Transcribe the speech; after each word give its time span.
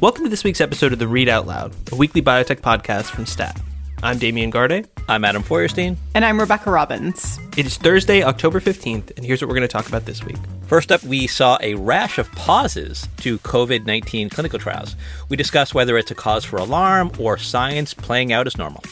Welcome 0.00 0.22
to 0.22 0.30
this 0.30 0.44
week's 0.44 0.60
episode 0.60 0.92
of 0.92 1.00
the 1.00 1.08
Read 1.08 1.28
Out 1.28 1.48
Loud, 1.48 1.74
a 1.90 1.96
weekly 1.96 2.22
biotech 2.22 2.60
podcast 2.60 3.06
from 3.06 3.26
STAT. 3.26 3.60
I'm 4.00 4.16
Damian 4.16 4.50
Garde. 4.50 4.88
I'm 5.08 5.24
Adam 5.24 5.42
Feuerstein. 5.42 5.96
And 6.14 6.24
I'm 6.24 6.38
Rebecca 6.38 6.70
Robbins. 6.70 7.40
It 7.56 7.66
is 7.66 7.78
Thursday, 7.78 8.22
October 8.22 8.60
15th, 8.60 9.10
and 9.16 9.26
here's 9.26 9.42
what 9.42 9.48
we're 9.48 9.56
going 9.56 9.66
to 9.66 9.72
talk 9.72 9.88
about 9.88 10.04
this 10.04 10.22
week. 10.22 10.36
First 10.68 10.92
up, 10.92 11.02
we 11.02 11.26
saw 11.26 11.58
a 11.60 11.74
rash 11.74 12.18
of 12.18 12.30
pauses 12.30 13.08
to 13.16 13.40
COVID 13.40 13.86
19 13.86 14.30
clinical 14.30 14.60
trials. 14.60 14.94
We 15.30 15.36
discussed 15.36 15.74
whether 15.74 15.98
it's 15.98 16.12
a 16.12 16.14
cause 16.14 16.44
for 16.44 16.58
alarm 16.58 17.10
or 17.18 17.36
science 17.36 17.92
playing 17.92 18.32
out 18.32 18.46
as 18.46 18.56
normal. 18.56 18.84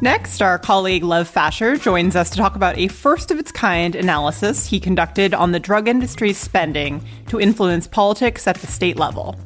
Next, 0.00 0.40
our 0.40 0.58
colleague 0.58 1.04
Lev 1.04 1.30
Facher 1.30 1.78
joins 1.78 2.16
us 2.16 2.30
to 2.30 2.38
talk 2.38 2.56
about 2.56 2.78
a 2.78 2.88
first 2.88 3.30
of 3.30 3.38
its 3.38 3.52
kind 3.52 3.94
analysis 3.94 4.64
he 4.64 4.80
conducted 4.80 5.34
on 5.34 5.52
the 5.52 5.60
drug 5.60 5.88
industry's 5.88 6.38
spending 6.38 7.04
to 7.28 7.38
influence 7.38 7.86
politics 7.86 8.46
at 8.46 8.56
the 8.56 8.66
state 8.66 8.96
level. 8.96 9.38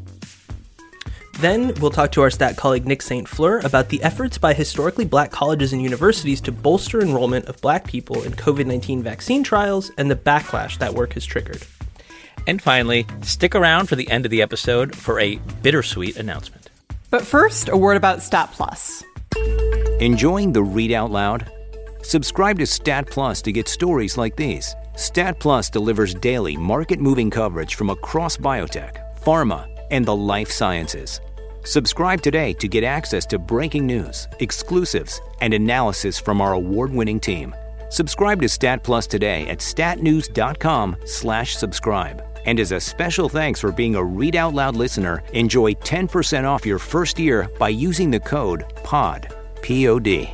Then 1.39 1.73
we'll 1.81 1.93
talk 1.93 2.11
to 2.13 2.23
our 2.23 2.31
stat 2.31 2.57
colleague 2.57 2.85
Nick 2.85 3.01
St. 3.01 3.29
Fleur 3.29 3.61
about 3.61 3.91
the 3.91 4.03
efforts 4.03 4.39
by 4.39 4.55
historically 4.55 5.05
black 5.05 5.31
colleges 5.31 5.73
and 5.73 5.81
universities 5.81 6.41
to 6.41 6.51
bolster 6.51 7.01
enrollment 7.01 7.45
of 7.45 7.61
black 7.61 7.87
people 7.87 8.25
in 8.25 8.33
COVID 8.33 8.67
19 8.67 9.05
vaccine 9.05 9.45
trials 9.45 9.93
and 9.99 10.11
the 10.11 10.17
backlash 10.17 10.79
that 10.79 10.95
work 10.95 11.13
has 11.13 11.25
triggered. 11.25 11.63
And 12.49 12.61
finally, 12.61 13.07
stick 13.23 13.55
around 13.55 13.89
for 13.89 13.95
the 13.95 14.11
end 14.11 14.25
of 14.25 14.33
the 14.33 14.43
episode 14.43 14.97
for 14.97 15.21
a 15.21 15.37
bittersweet 15.63 16.17
announcement. 16.17 16.71
But 17.09 17.25
first, 17.25 17.69
a 17.69 17.77
word 17.77 17.97
about 17.97 18.21
Stat 18.21 18.51
Plus. 18.53 19.05
Enjoying 20.01 20.53
the 20.53 20.63
Read 20.63 20.91
Out 20.91 21.13
Loud? 21.13 21.49
Subscribe 22.03 22.59
to 22.59 22.67
Stat 22.67 23.07
Plus 23.07 23.43
to 23.43 23.53
get 23.53 23.69
stories 23.69 24.19
like 24.19 24.35
these. 24.35 24.75
Stat 24.97 25.39
Plus 25.39 25.71
delivers 25.71 26.15
daily 26.15 26.57
market 26.57 26.99
moving 26.99 27.31
coverage 27.31 27.77
from 27.77 27.91
across 27.91 28.37
biotech, 28.37 28.97
pharma, 29.21 29.69
and 29.93 30.05
the 30.05 30.17
life 30.17 30.51
sciences 30.51 31.21
Subscribe 31.65 32.23
today 32.23 32.53
to 32.55 32.67
get 32.69 32.85
access 32.85 33.27
to 33.27 33.39
breaking 33.39 33.87
news, 33.87 34.27
exclusives, 34.41 35.21
and 35.41 35.55
analysis 35.55 36.19
from 36.19 36.41
our 36.41 36.55
award-winning 36.55 37.21
team. 37.21 37.55
Subscribe 37.91 38.41
to 38.43 38.49
Stat 38.49 38.83
Plus 38.83 39.07
today 39.07 39.47
at 39.49 39.59
statnews.com/subscribe. 39.59 42.25
And 42.47 42.61
as 42.61 42.73
a 42.73 42.81
special 42.81 43.29
thanks 43.29 43.61
for 43.61 43.71
being 43.73 43.95
a 43.95 44.03
Read 44.03 44.35
Out 44.37 44.55
Loud 44.55 44.75
listener, 44.77 45.23
enjoy 45.33 45.75
10% 45.75 46.47
off 46.47 46.65
your 46.65 46.79
first 46.79 47.19
year 47.19 47.51
by 47.59 47.69
using 47.69 48.11
the 48.11 48.21
code 48.21 48.65
POD. 48.85 49.29
P-O-D. 49.61 50.31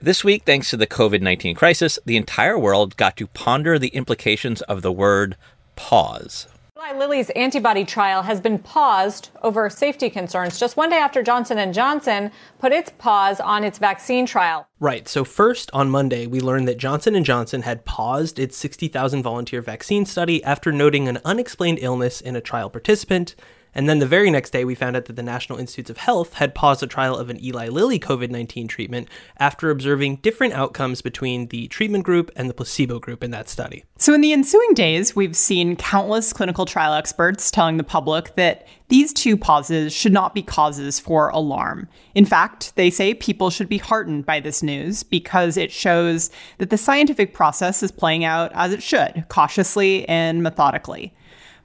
This 0.00 0.24
week, 0.24 0.42
thanks 0.44 0.70
to 0.70 0.76
the 0.76 0.86
COVID 0.86 1.22
19 1.22 1.54
crisis, 1.54 1.98
the 2.04 2.16
entire 2.16 2.58
world 2.58 2.96
got 2.96 3.16
to 3.16 3.28
ponder 3.28 3.78
the 3.78 3.88
implications 3.88 4.60
of 4.62 4.82
the 4.82 4.92
word 4.92 5.36
pause. 5.76 6.48
Eli 6.76 6.98
Lilly's 6.98 7.30
antibody 7.30 7.84
trial 7.84 8.22
has 8.22 8.40
been 8.40 8.58
paused 8.58 9.30
over 9.44 9.70
safety 9.70 10.10
concerns 10.10 10.58
just 10.58 10.76
one 10.76 10.90
day 10.90 10.96
after 10.96 11.22
Johnson 11.22 11.72
& 11.72 11.74
Johnson 11.74 12.32
put 12.58 12.72
its 12.72 12.90
pause 12.98 13.38
on 13.38 13.62
its 13.62 13.78
vaccine 13.78 14.26
trial. 14.26 14.66
Right. 14.80 15.06
So 15.06 15.22
first 15.22 15.70
on 15.72 15.88
Monday, 15.88 16.26
we 16.26 16.40
learned 16.40 16.66
that 16.66 16.78
Johnson 16.78 17.22
& 17.22 17.24
Johnson 17.24 17.62
had 17.62 17.84
paused 17.84 18.40
its 18.40 18.56
60,000 18.56 19.22
volunteer 19.22 19.62
vaccine 19.62 20.04
study 20.04 20.42
after 20.42 20.72
noting 20.72 21.06
an 21.06 21.20
unexplained 21.24 21.78
illness 21.80 22.20
in 22.20 22.34
a 22.34 22.40
trial 22.40 22.70
participant 22.70 23.36
and 23.74 23.88
then 23.88 23.98
the 23.98 24.06
very 24.06 24.30
next 24.30 24.50
day, 24.50 24.64
we 24.64 24.74
found 24.74 24.96
out 24.96 25.06
that 25.06 25.16
the 25.16 25.22
National 25.22 25.58
Institutes 25.58 25.90
of 25.90 25.96
Health 25.96 26.34
had 26.34 26.54
paused 26.54 26.82
a 26.82 26.86
trial 26.86 27.16
of 27.16 27.30
an 27.30 27.42
Eli 27.44 27.68
Lilly 27.68 27.98
COVID 27.98 28.30
19 28.30 28.68
treatment 28.68 29.08
after 29.38 29.70
observing 29.70 30.16
different 30.16 30.54
outcomes 30.54 31.02
between 31.02 31.48
the 31.48 31.66
treatment 31.68 32.04
group 32.04 32.30
and 32.36 32.48
the 32.48 32.54
placebo 32.54 32.98
group 32.98 33.24
in 33.24 33.30
that 33.32 33.48
study. 33.48 33.84
So, 33.98 34.14
in 34.14 34.20
the 34.20 34.32
ensuing 34.32 34.74
days, 34.74 35.16
we've 35.16 35.36
seen 35.36 35.76
countless 35.76 36.32
clinical 36.32 36.66
trial 36.66 36.94
experts 36.94 37.50
telling 37.50 37.76
the 37.76 37.84
public 37.84 38.36
that 38.36 38.66
these 38.88 39.12
two 39.12 39.36
pauses 39.36 39.92
should 39.92 40.12
not 40.12 40.34
be 40.34 40.42
causes 40.42 41.00
for 41.00 41.30
alarm. 41.30 41.88
In 42.14 42.24
fact, 42.24 42.76
they 42.76 42.90
say 42.90 43.14
people 43.14 43.50
should 43.50 43.68
be 43.68 43.78
heartened 43.78 44.26
by 44.26 44.40
this 44.40 44.62
news 44.62 45.02
because 45.02 45.56
it 45.56 45.72
shows 45.72 46.30
that 46.58 46.70
the 46.70 46.78
scientific 46.78 47.32
process 47.32 47.82
is 47.82 47.90
playing 47.90 48.24
out 48.24 48.52
as 48.54 48.72
it 48.72 48.82
should, 48.82 49.24
cautiously 49.28 50.08
and 50.08 50.42
methodically. 50.42 51.14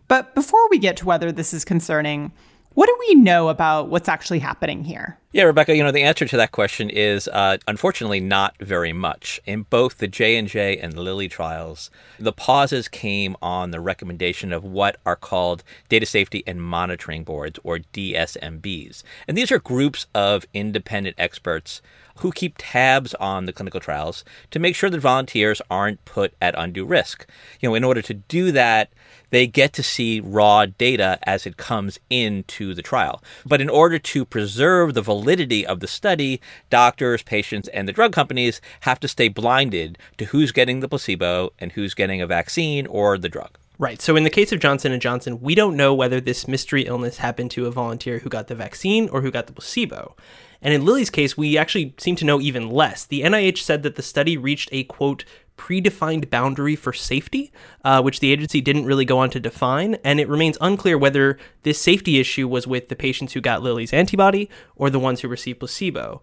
But 0.09 0.35
before 0.35 0.67
we 0.69 0.77
get 0.77 0.97
to 0.97 1.05
whether 1.05 1.31
this 1.31 1.53
is 1.53 1.63
concerning, 1.63 2.33
what 2.73 2.87
do 2.87 2.97
we 3.07 3.15
know 3.15 3.47
about 3.47 3.87
what's 3.87 4.09
actually 4.09 4.39
happening 4.39 4.83
here? 4.83 5.17
Yeah, 5.31 5.43
Rebecca, 5.43 5.75
you 5.75 5.83
know 5.83 5.91
the 5.91 6.01
answer 6.01 6.25
to 6.25 6.37
that 6.37 6.51
question 6.51 6.89
is 6.89 7.27
uh, 7.27 7.57
unfortunately 7.67 8.19
not 8.19 8.55
very 8.59 8.93
much. 8.93 9.39
In 9.45 9.61
both 9.61 9.99
the 9.99 10.07
J 10.07 10.37
and 10.37 10.47
J 10.47 10.79
and 10.79 10.97
Lilly 10.97 11.27
trials, 11.27 11.91
the 12.17 12.33
pauses 12.33 12.87
came 12.87 13.37
on 13.39 13.69
the 13.69 13.79
recommendation 13.79 14.51
of 14.51 14.63
what 14.63 14.97
are 15.05 15.15
called 15.15 15.63
data 15.87 16.07
safety 16.07 16.43
and 16.47 16.59
monitoring 16.59 17.23
boards, 17.23 17.59
or 17.63 17.77
DSMBs, 17.77 19.03
and 19.27 19.37
these 19.37 19.51
are 19.51 19.59
groups 19.59 20.07
of 20.15 20.47
independent 20.55 21.15
experts 21.19 21.83
who 22.19 22.31
keep 22.31 22.55
tabs 22.57 23.13
on 23.15 23.45
the 23.45 23.53
clinical 23.53 23.79
trials 23.79 24.23
to 24.51 24.59
make 24.59 24.75
sure 24.75 24.89
that 24.89 24.99
volunteers 24.99 25.61
aren't 25.69 26.03
put 26.05 26.33
at 26.41 26.55
undue 26.57 26.85
risk. 26.85 27.25
You 27.59 27.69
know, 27.69 27.75
in 27.75 27.83
order 27.83 28.01
to 28.01 28.13
do 28.13 28.51
that, 28.51 28.91
they 29.29 29.47
get 29.47 29.73
to 29.73 29.83
see 29.83 30.19
raw 30.19 30.65
data 30.65 31.19
as 31.23 31.45
it 31.45 31.57
comes 31.57 31.99
into 32.09 32.73
the 32.73 32.81
trial. 32.81 33.23
But 33.45 33.61
in 33.61 33.69
order 33.69 33.99
to 33.99 34.25
preserve 34.25 34.93
the 34.93 35.01
validity 35.19 35.65
of 35.65 35.79
the 35.79 35.87
study, 35.87 36.39
doctors, 36.69 37.23
patients, 37.23 37.67
and 37.69 37.87
the 37.87 37.93
drug 37.93 38.13
companies 38.13 38.61
have 38.81 38.99
to 39.01 39.07
stay 39.07 39.27
blinded 39.27 39.97
to 40.17 40.25
who's 40.25 40.51
getting 40.51 40.79
the 40.79 40.87
placebo 40.87 41.51
and 41.59 41.73
who's 41.73 41.93
getting 41.93 42.21
a 42.21 42.27
vaccine 42.27 42.87
or 42.87 43.17
the 43.17 43.29
drug. 43.29 43.57
Right. 43.77 44.01
So 44.01 44.17
in 44.17 44.23
the 44.23 44.29
case 44.29 44.51
of 44.51 44.59
Johnson 44.59 44.91
and 44.91 45.01
Johnson, 45.01 45.39
we 45.39 45.55
don't 45.55 45.77
know 45.77 45.93
whether 45.93 46.19
this 46.19 46.49
mystery 46.49 46.81
illness 46.81 47.17
happened 47.17 47.51
to 47.51 47.65
a 47.65 47.71
volunteer 47.71 48.19
who 48.19 48.29
got 48.29 48.47
the 48.47 48.55
vaccine 48.55 49.07
or 49.07 49.21
who 49.21 49.31
got 49.31 49.47
the 49.47 49.53
placebo. 49.53 50.15
And 50.61 50.73
in 50.73 50.83
Lilly's 50.83 51.09
case, 51.09 51.37
we 51.37 51.57
actually 51.57 51.93
seem 51.97 52.17
to 52.17 52.25
know 52.25 52.41
even 52.41 52.69
less. 52.69 53.05
The 53.05 53.21
NIH 53.21 53.59
said 53.59 53.83
that 53.83 53.95
the 53.95 54.01
study 54.01 54.35
reached 54.35 54.67
a 54.73 54.83
quote 54.83 55.23
predefined 55.59 56.29
boundary 56.29 56.75
for 56.75 56.93
safety, 56.93 57.51
uh, 57.83 58.01
which 58.01 58.21
the 58.21 58.31
agency 58.31 58.61
didn't 58.61 58.85
really 58.85 59.05
go 59.05 59.19
on 59.19 59.29
to 59.29 59.39
define, 59.39 59.95
and 60.03 60.19
it 60.19 60.29
remains 60.29 60.57
unclear 60.61 60.97
whether 60.97 61.37
this 61.63 61.79
safety 61.79 62.19
issue 62.19 62.47
was 62.47 62.65
with 62.65 62.87
the 62.87 62.95
patients 62.95 63.33
who 63.33 63.41
got 63.41 63.61
Lilly's 63.61 63.93
antibody 63.93 64.49
or 64.75 64.89
the 64.89 64.99
ones 64.99 65.19
who 65.19 65.27
received 65.27 65.59
placebo. 65.59 66.21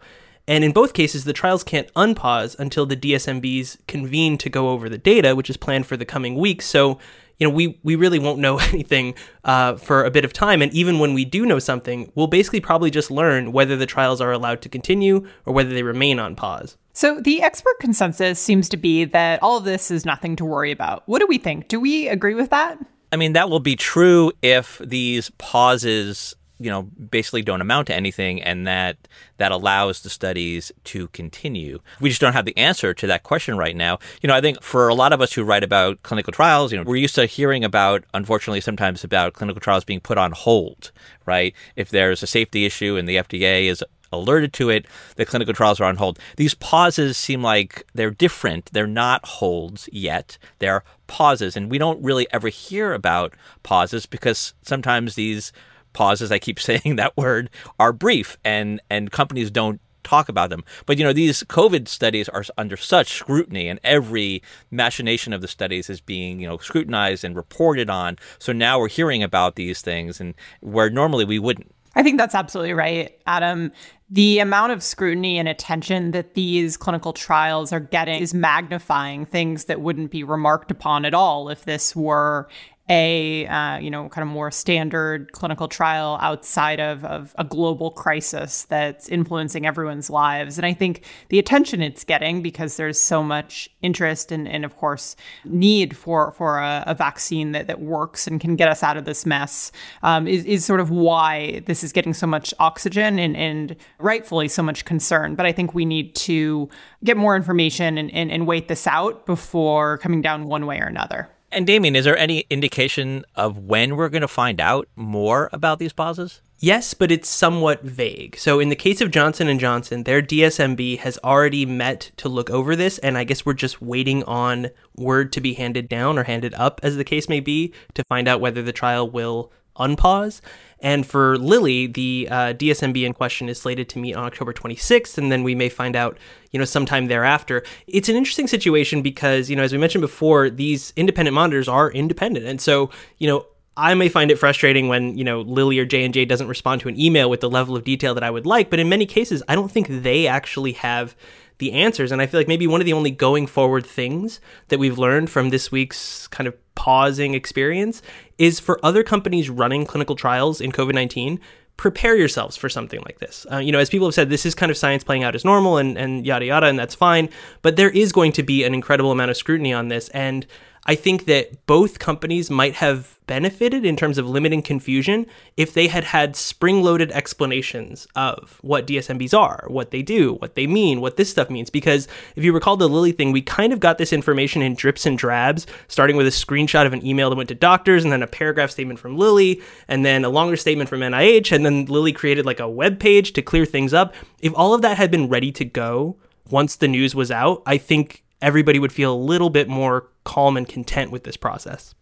And 0.48 0.64
in 0.64 0.72
both 0.72 0.94
cases, 0.94 1.24
the 1.24 1.32
trials 1.32 1.64
can't 1.64 1.92
unpause 1.94 2.58
until 2.58 2.86
the 2.86 2.97
DSMBs 2.97 3.78
convene 3.86 4.38
to 4.38 4.48
go 4.48 4.70
over 4.70 4.88
the 4.88 4.98
data, 4.98 5.34
which 5.34 5.50
is 5.50 5.56
planned 5.56 5.86
for 5.86 5.97
the 5.97 6.04
coming 6.04 6.36
weeks. 6.36 6.66
So 6.66 6.98
you 7.38 7.47
know, 7.47 7.54
we, 7.54 7.78
we 7.82 7.97
really 7.97 8.19
won't 8.19 8.38
know 8.38 8.58
anything 8.72 9.14
uh, 9.44 9.76
for 9.76 10.04
a 10.04 10.10
bit 10.10 10.24
of 10.24 10.32
time. 10.32 10.62
And 10.62 10.72
even 10.72 10.98
when 10.98 11.14
we 11.14 11.24
do 11.24 11.47
know 11.47 11.58
something, 11.58 12.10
we'll 12.14 12.26
basically 12.26 12.60
probably 12.60 12.91
just 12.91 13.10
learn 13.10 13.52
whether 13.52 13.76
the 13.76 13.86
trials 13.86 14.20
are 14.20 14.32
allowed 14.32 14.62
to 14.62 14.69
continue 14.69 15.26
or 15.44 15.52
whether 15.52 15.70
they 15.70 15.82
remain 15.82 16.19
on 16.19 16.36
pause. 16.36 16.76
So, 16.92 17.20
the 17.20 17.42
expert 17.42 17.78
consensus 17.78 18.41
seems 18.41 18.70
to 18.70 18.78
be 18.78 19.04
that 19.04 19.42
all 19.42 19.58
of 19.58 19.64
this 19.64 19.91
is 19.91 20.06
nothing 20.06 20.34
to 20.36 20.47
worry 20.47 20.72
about. 20.72 21.02
What 21.04 21.19
do 21.19 21.26
we 21.26 21.36
think? 21.36 21.69
Do 21.69 21.78
we 21.78 22.08
agree 22.08 22.32
with 22.32 22.48
that? 22.50 22.78
I 23.12 23.16
mean, 23.16 23.34
that 23.34 23.50
will 23.50 23.60
be 23.60 23.76
true 23.76 24.32
if 24.41 24.78
these 24.78 25.30
pauses 25.36 26.34
you 26.58 26.70
know 26.70 26.82
basically 26.82 27.42
don't 27.42 27.60
amount 27.60 27.88
to 27.88 27.94
anything 27.94 28.42
and 28.42 28.66
that 28.66 28.96
that 29.38 29.52
allows 29.52 30.02
the 30.02 30.10
studies 30.10 30.72
to 30.84 31.08
continue. 31.08 31.80
We 32.00 32.08
just 32.08 32.20
don't 32.20 32.32
have 32.32 32.44
the 32.44 32.56
answer 32.56 32.94
to 32.94 33.06
that 33.06 33.22
question 33.22 33.56
right 33.56 33.76
now. 33.76 33.98
You 34.22 34.28
know 34.28 34.34
i 34.34 34.40
think 34.40 34.62
for 34.62 34.88
a 34.88 34.94
lot 34.94 35.12
of 35.12 35.20
us 35.20 35.32
who 35.32 35.44
write 35.44 35.64
about 35.64 36.02
clinical 36.02 36.32
trials 36.32 36.72
you 36.72 36.78
know 36.78 36.84
we're 36.84 36.96
used 36.96 37.14
to 37.16 37.26
hearing 37.26 37.64
about 37.64 38.04
unfortunately 38.14 38.60
sometimes 38.60 39.04
about 39.04 39.34
clinical 39.34 39.60
trials 39.60 39.84
being 39.84 40.00
put 40.00 40.18
on 40.18 40.32
hold 40.32 40.92
right? 41.26 41.54
If 41.74 41.90
there's 41.90 42.22
a 42.22 42.26
safety 42.26 42.64
issue 42.64 42.96
and 42.96 43.08
the 43.08 43.16
fda 43.16 43.66
is 43.66 43.84
alerted 44.12 44.52
to 44.52 44.70
it 44.70 44.86
the 45.16 45.26
clinical 45.26 45.52
trials 45.52 45.80
are 45.80 45.84
on 45.84 45.96
hold. 45.96 46.18
These 46.36 46.54
pauses 46.54 47.18
seem 47.18 47.42
like 47.42 47.84
they're 47.94 48.10
different. 48.10 48.70
They're 48.72 48.86
not 48.86 49.26
holds 49.26 49.88
yet. 49.92 50.38
They're 50.60 50.84
pauses. 51.06 51.56
And 51.56 51.70
we 51.70 51.78
don't 51.78 52.02
really 52.02 52.26
ever 52.32 52.48
hear 52.48 52.94
about 52.94 53.34
pauses 53.62 54.06
because 54.06 54.54
sometimes 54.62 55.14
these 55.16 55.52
pauses, 55.97 56.31
I 56.31 56.39
keep 56.39 56.60
saying 56.69 56.97
that 56.97 57.16
word, 57.16 57.51
are 57.81 57.93
brief 57.93 58.37
and, 58.45 58.81
and 58.89 59.10
companies 59.10 59.51
don't 59.51 59.81
talk 60.07 60.28
about 60.28 60.51
them. 60.51 60.65
But 60.87 60.98
you 60.98 61.04
know, 61.04 61.13
these 61.13 61.43
COVID 61.43 61.89
studies 61.89 62.28
are 62.28 62.45
under 62.57 62.77
such 62.77 63.13
scrutiny, 63.13 63.69
and 63.69 63.81
every 63.83 64.43
machination 64.71 65.33
of 65.33 65.43
the 65.43 65.48
studies 65.48 65.91
is 65.91 66.01
being 66.01 66.41
you 66.41 66.47
know 66.47 66.59
scrutinized 66.59 67.25
and 67.25 67.37
reported 67.37 67.91
on. 67.91 68.16
So 68.39 68.53
now 68.53 68.78
we're 68.78 68.89
hearing 68.89 69.22
about 69.22 69.57
these 69.57 69.83
things, 69.83 70.21
and 70.21 70.34
where 70.60 70.89
normally 70.89 71.25
we 71.25 71.39
wouldn't. 71.39 71.72
I 71.97 72.03
think 72.03 72.19
that's 72.19 72.34
absolutely 72.34 72.75
right, 72.75 73.19
Adam. 73.27 73.72
The 74.10 74.39
amount 74.39 74.72
of 74.72 74.83
scrutiny 74.83 75.39
and 75.39 75.48
attention 75.48 76.13
that 76.13 76.34
these 76.34 76.77
clinical 76.77 77.13
trials 77.13 77.72
are 77.72 77.81
getting 77.81 78.21
is 78.22 78.34
magnifying 78.34 79.27
things 79.27 79.65
that 79.65 79.81
wouldn't 79.81 80.10
be 80.10 80.22
remarked 80.22 80.71
upon 80.71 81.04
at 81.04 81.15
all 81.15 81.48
if 81.48 81.65
this 81.65 81.97
were 81.97 82.48
a 82.88 83.47
uh, 83.47 83.78
you 83.78 83.91
know 83.91 84.09
kind 84.09 84.22
of 84.22 84.28
more 84.28 84.50
standard 84.50 85.33
clinical 85.33 85.66
trial 85.66 86.18
outside 86.21 86.78
of, 86.78 87.04
of 87.04 87.34
a 87.38 87.44
global 87.44 87.91
crisis 87.91 88.65
that's 88.65 89.09
influencing 89.09 89.66
everyone's 89.66 90.09
lives. 90.09 90.56
And 90.56 90.66
I 90.66 90.72
think 90.72 91.04
the 91.28 91.38
attention 91.38 91.83
it's 91.83 92.04
getting 92.04 92.42
because 92.42 92.77
there's 92.77 92.98
so 92.98 93.22
much 93.22 93.68
interest 93.83 94.30
and, 94.30 94.47
and 94.47 94.65
of 94.65 94.77
course 94.77 95.16
need 95.44 95.97
for 95.97 96.33
for 96.33 96.59
a, 96.59 96.84
a 96.86 96.94
vaccine 96.94 97.53
that, 97.53 97.66
that 97.66 97.80
works 97.80 98.27
and 98.27 98.41
can 98.41 98.56
get 98.56 98.68
us 98.68 98.83
out 98.83 98.97
of 98.97 99.04
this 99.04 99.27
mess 99.27 99.72
um, 100.03 100.28
is, 100.28 100.44
is 100.44 100.65
sort 100.65 100.80
of 100.80 100.91
why 100.91 101.62
this 101.66 101.83
is 101.83 101.92
getting 101.92 102.15
so 102.15 102.27
much 102.27 102.54
oxygen 102.60 103.18
and, 103.18 103.36
and 103.36 103.77
rightfully 103.98 104.48
so 104.48 104.62
much 104.62 104.84
concern. 104.84 105.34
But 105.34 105.47
I 105.47 105.53
think 105.53 105.74
we 105.74 105.84
need 105.84 106.15
to 106.16 106.68
get 107.03 107.16
more 107.16 107.34
information 107.34 107.98
and, 107.98 108.12
and, 108.12 108.30
and 108.30 108.47
wait 108.47 108.68
this 108.68 108.86
out 108.86 109.27
before 109.27 109.98
coming 109.98 110.22
down 110.22 110.44
one 110.47 110.66
way 110.66 110.78
or 110.78 110.86
another. 110.86 111.28
And 111.53 111.66
Damian, 111.66 111.97
is 111.97 112.04
there 112.04 112.19
any 112.19 112.45
indication 112.51 113.25
of 113.34 113.59
when 113.59 113.97
we're 113.97 114.09
going 114.09 114.22
to 114.22 114.28
find 114.28 114.60
out 114.60 114.89
more 114.97 115.48
about 115.53 115.78
these 115.78 115.93
pauses? 115.93 116.43
Yes, 116.59 116.95
but 116.95 117.13
it's 117.13 117.28
somewhat 117.28 117.83
vague. 117.83 118.37
So 118.39 118.60
in 118.60 118.71
the 118.71 118.77
case 118.77 119.03
of 119.03 119.10
Johnson 119.10 119.47
and 119.47 119.60
Johnson, 119.60 120.04
their 120.04 120.22
DSMB 120.22 120.98
has 120.98 121.19
already 121.22 121.66
met 121.66 122.10
to 122.16 122.31
look 122.31 122.48
over 122.48 122.75
this 122.75 122.98
and 122.98 123.19
I 123.19 123.25
guess 123.25 123.45
we're 123.45 123.53
just 123.53 123.83
waiting 123.83 124.25
on 124.25 124.71
word 124.97 125.33
to 125.33 125.41
be 125.41 125.53
handed 125.54 125.89
down 125.89 126.19
or 126.19 126.25
handed 126.25 126.54
up 126.54 126.81
as 126.83 126.97
the 126.97 127.04
case 127.04 127.28
may 127.28 127.41
be 127.41 127.75
to 127.95 128.03
find 128.04 128.27
out 128.27 128.41
whether 128.41 128.63
the 128.63 128.72
trial 128.72 129.09
will 129.09 129.53
unpause. 129.78 130.40
And 130.80 131.06
for 131.06 131.38
Lilly, 131.38 131.86
the 131.86 132.28
uh, 132.30 132.34
DSMB 132.52 133.04
in 133.04 133.14
question 133.14 133.48
is 133.48 133.60
slated 133.60 133.88
to 133.90 133.98
meet 133.98 134.14
on 134.14 134.24
October 134.24 134.52
26th, 134.52 135.16
and 135.16 135.32
then 135.32 135.42
we 135.42 135.54
may 135.54 135.68
find 135.68 135.96
out, 135.96 136.18
you 136.50 136.58
know, 136.58 136.66
sometime 136.66 137.06
thereafter. 137.06 137.62
It's 137.86 138.08
an 138.08 138.16
interesting 138.16 138.46
situation 138.46 139.00
because, 139.00 139.48
you 139.48 139.56
know, 139.56 139.62
as 139.62 139.72
we 139.72 139.78
mentioned 139.78 140.02
before, 140.02 140.50
these 140.50 140.92
independent 140.94 141.34
monitors 141.34 141.66
are 141.66 141.90
independent, 141.90 142.46
and 142.46 142.60
so, 142.60 142.90
you 143.18 143.26
know, 143.26 143.46
I 143.78 143.94
may 143.94 144.08
find 144.08 144.30
it 144.30 144.38
frustrating 144.38 144.88
when 144.88 145.18
you 145.18 145.24
know 145.24 145.42
Lilly 145.42 145.78
or 145.78 145.84
J 145.84 146.04
and 146.04 146.14
J 146.14 146.24
doesn't 146.24 146.48
respond 146.48 146.80
to 146.80 146.88
an 146.88 146.98
email 146.98 147.28
with 147.28 147.40
the 147.40 147.50
level 147.50 147.76
of 147.76 147.84
detail 147.84 148.14
that 148.14 148.22
I 148.22 148.30
would 148.30 148.46
like, 148.46 148.70
but 148.70 148.78
in 148.78 148.88
many 148.88 149.04
cases, 149.04 149.42
I 149.48 149.54
don't 149.54 149.70
think 149.70 149.88
they 149.88 150.26
actually 150.26 150.72
have 150.72 151.14
the 151.58 151.72
answers. 151.72 152.12
And 152.12 152.20
I 152.20 152.26
feel 152.26 152.40
like 152.40 152.48
maybe 152.48 152.66
one 152.66 152.80
of 152.80 152.84
the 152.84 152.92
only 152.92 153.10
going 153.10 153.46
forward 153.46 153.86
things 153.86 154.40
that 154.68 154.78
we've 154.78 154.98
learned 154.98 155.30
from 155.30 155.50
this 155.50 155.70
week's 155.70 156.26
kind 156.28 156.46
of 156.46 156.54
pausing 156.74 157.34
experience 157.34 158.02
is 158.38 158.60
for 158.60 158.78
other 158.84 159.03
companies 159.03 159.48
running 159.50 159.84
clinical 159.86 160.16
trials 160.16 160.60
in 160.60 160.72
COVID 160.72 160.94
19, 160.94 161.41
prepare 161.77 162.16
yourselves 162.16 162.56
for 162.56 162.68
something 162.68 163.00
like 163.04 163.18
this. 163.18 163.47
Uh, 163.50 163.59
you 163.59 163.71
know, 163.71 163.78
as 163.78 163.91
people 163.91 164.06
have 164.06 164.15
said, 164.15 164.30
this 164.30 164.47
is 164.47 164.54
kind 164.54 164.71
of 164.71 164.77
science 164.77 165.04
playing 165.04 165.24
out 165.24 165.34
as 165.34 165.44
normal 165.44 165.77
and, 165.77 165.98
and 165.98 166.27
yada 166.27 166.47
yada, 166.47 166.66
and 166.66 166.78
that's 166.78 166.94
fine. 166.94 167.28
But 167.62 167.77
there 167.77 167.91
is 167.91 168.12
going 168.12 168.33
to 168.33 168.42
be 168.42 168.65
an 168.65 168.74
incredible 168.74 169.12
amount 169.12 169.30
of 169.30 169.36
scrutiny 169.36 169.72
on 169.72 169.88
this. 169.88 170.09
And 170.10 170.47
I 170.86 170.94
think 170.94 171.24
that 171.24 171.66
both 171.66 171.98
companies 171.98 172.48
might 172.48 172.77
have 172.77 173.18
benefited 173.27 173.84
in 173.84 173.97
terms 173.97 174.18
of 174.18 174.28
limiting 174.28 174.62
confusion 174.62 175.27
if 175.56 175.74
they 175.74 175.88
had 175.88 176.04
had 176.04 176.36
spring 176.36 176.80
loaded 176.80 177.10
explanations 177.10 178.06
of 178.15 178.60
what 178.62 178.86
DSMBs 178.86 179.36
are, 179.36 179.65
what 179.66 179.91
they 179.91 180.00
do, 180.00 180.34
what 180.34 180.54
they 180.54 180.68
mean, 180.68 181.00
what 181.00 181.16
this 181.16 181.28
stuff 181.28 181.50
means. 181.50 181.68
Because 181.68 182.06
if 182.36 182.44
you 182.44 182.53
recall 182.53 182.77
the 182.77 182.88
Lilly 182.88 183.10
thing, 183.10 183.33
we 183.33 183.42
kind 183.42 183.72
of 183.72 183.80
got 183.80 183.98
this 183.98 184.12
information 184.12 184.62
in 184.62 184.74
drips 184.74 185.06
and 185.06 185.18
drabs, 185.18 185.66
starting 185.88 186.16
with 186.16 186.28
a 186.28 186.30
screenshot 186.30 186.86
of 186.86 186.92
an 186.92 187.04
email 187.04 187.30
that 187.30 187.36
went 187.36 187.48
to 187.48 187.56
doctors, 187.56 188.04
and 188.04 188.12
then 188.12 188.22
a 188.22 188.28
paragraph 188.28 188.71
statement 188.71 189.00
from 189.00 189.18
Lilly, 189.18 189.60
and 189.88 190.06
then 190.06 190.24
a 190.24 190.30
longer 190.30 190.56
statement 190.56 190.88
from 190.88 191.00
NIH, 191.00 191.50
and 191.50 191.66
then 191.66 191.86
Lilly 191.86 192.12
created 192.12 192.47
like 192.47 192.60
a 192.60 192.68
web 192.68 193.00
page 193.00 193.33
to 193.33 193.42
clear 193.42 193.65
things 193.65 193.92
up. 193.92 194.15
If 194.41 194.53
all 194.54 194.72
of 194.72 194.83
that 194.83 194.98
had 194.98 195.10
been 195.10 195.28
ready 195.28 195.50
to 195.50 195.65
go 195.65 196.16
once 196.48 196.77
the 196.77 196.86
news 196.86 197.12
was 197.12 197.33
out, 197.33 197.62
I 197.66 197.77
think 197.77 198.22
everybody 198.41 198.78
would 198.78 198.92
feel 198.92 199.15
a 199.15 199.16
little 199.16 199.50
bit 199.50 199.68
more 199.68 200.09
calm 200.24 200.56
and 200.56 200.68
content 200.68 201.10
with 201.10 201.24
this 201.24 201.36
process. 201.36 201.94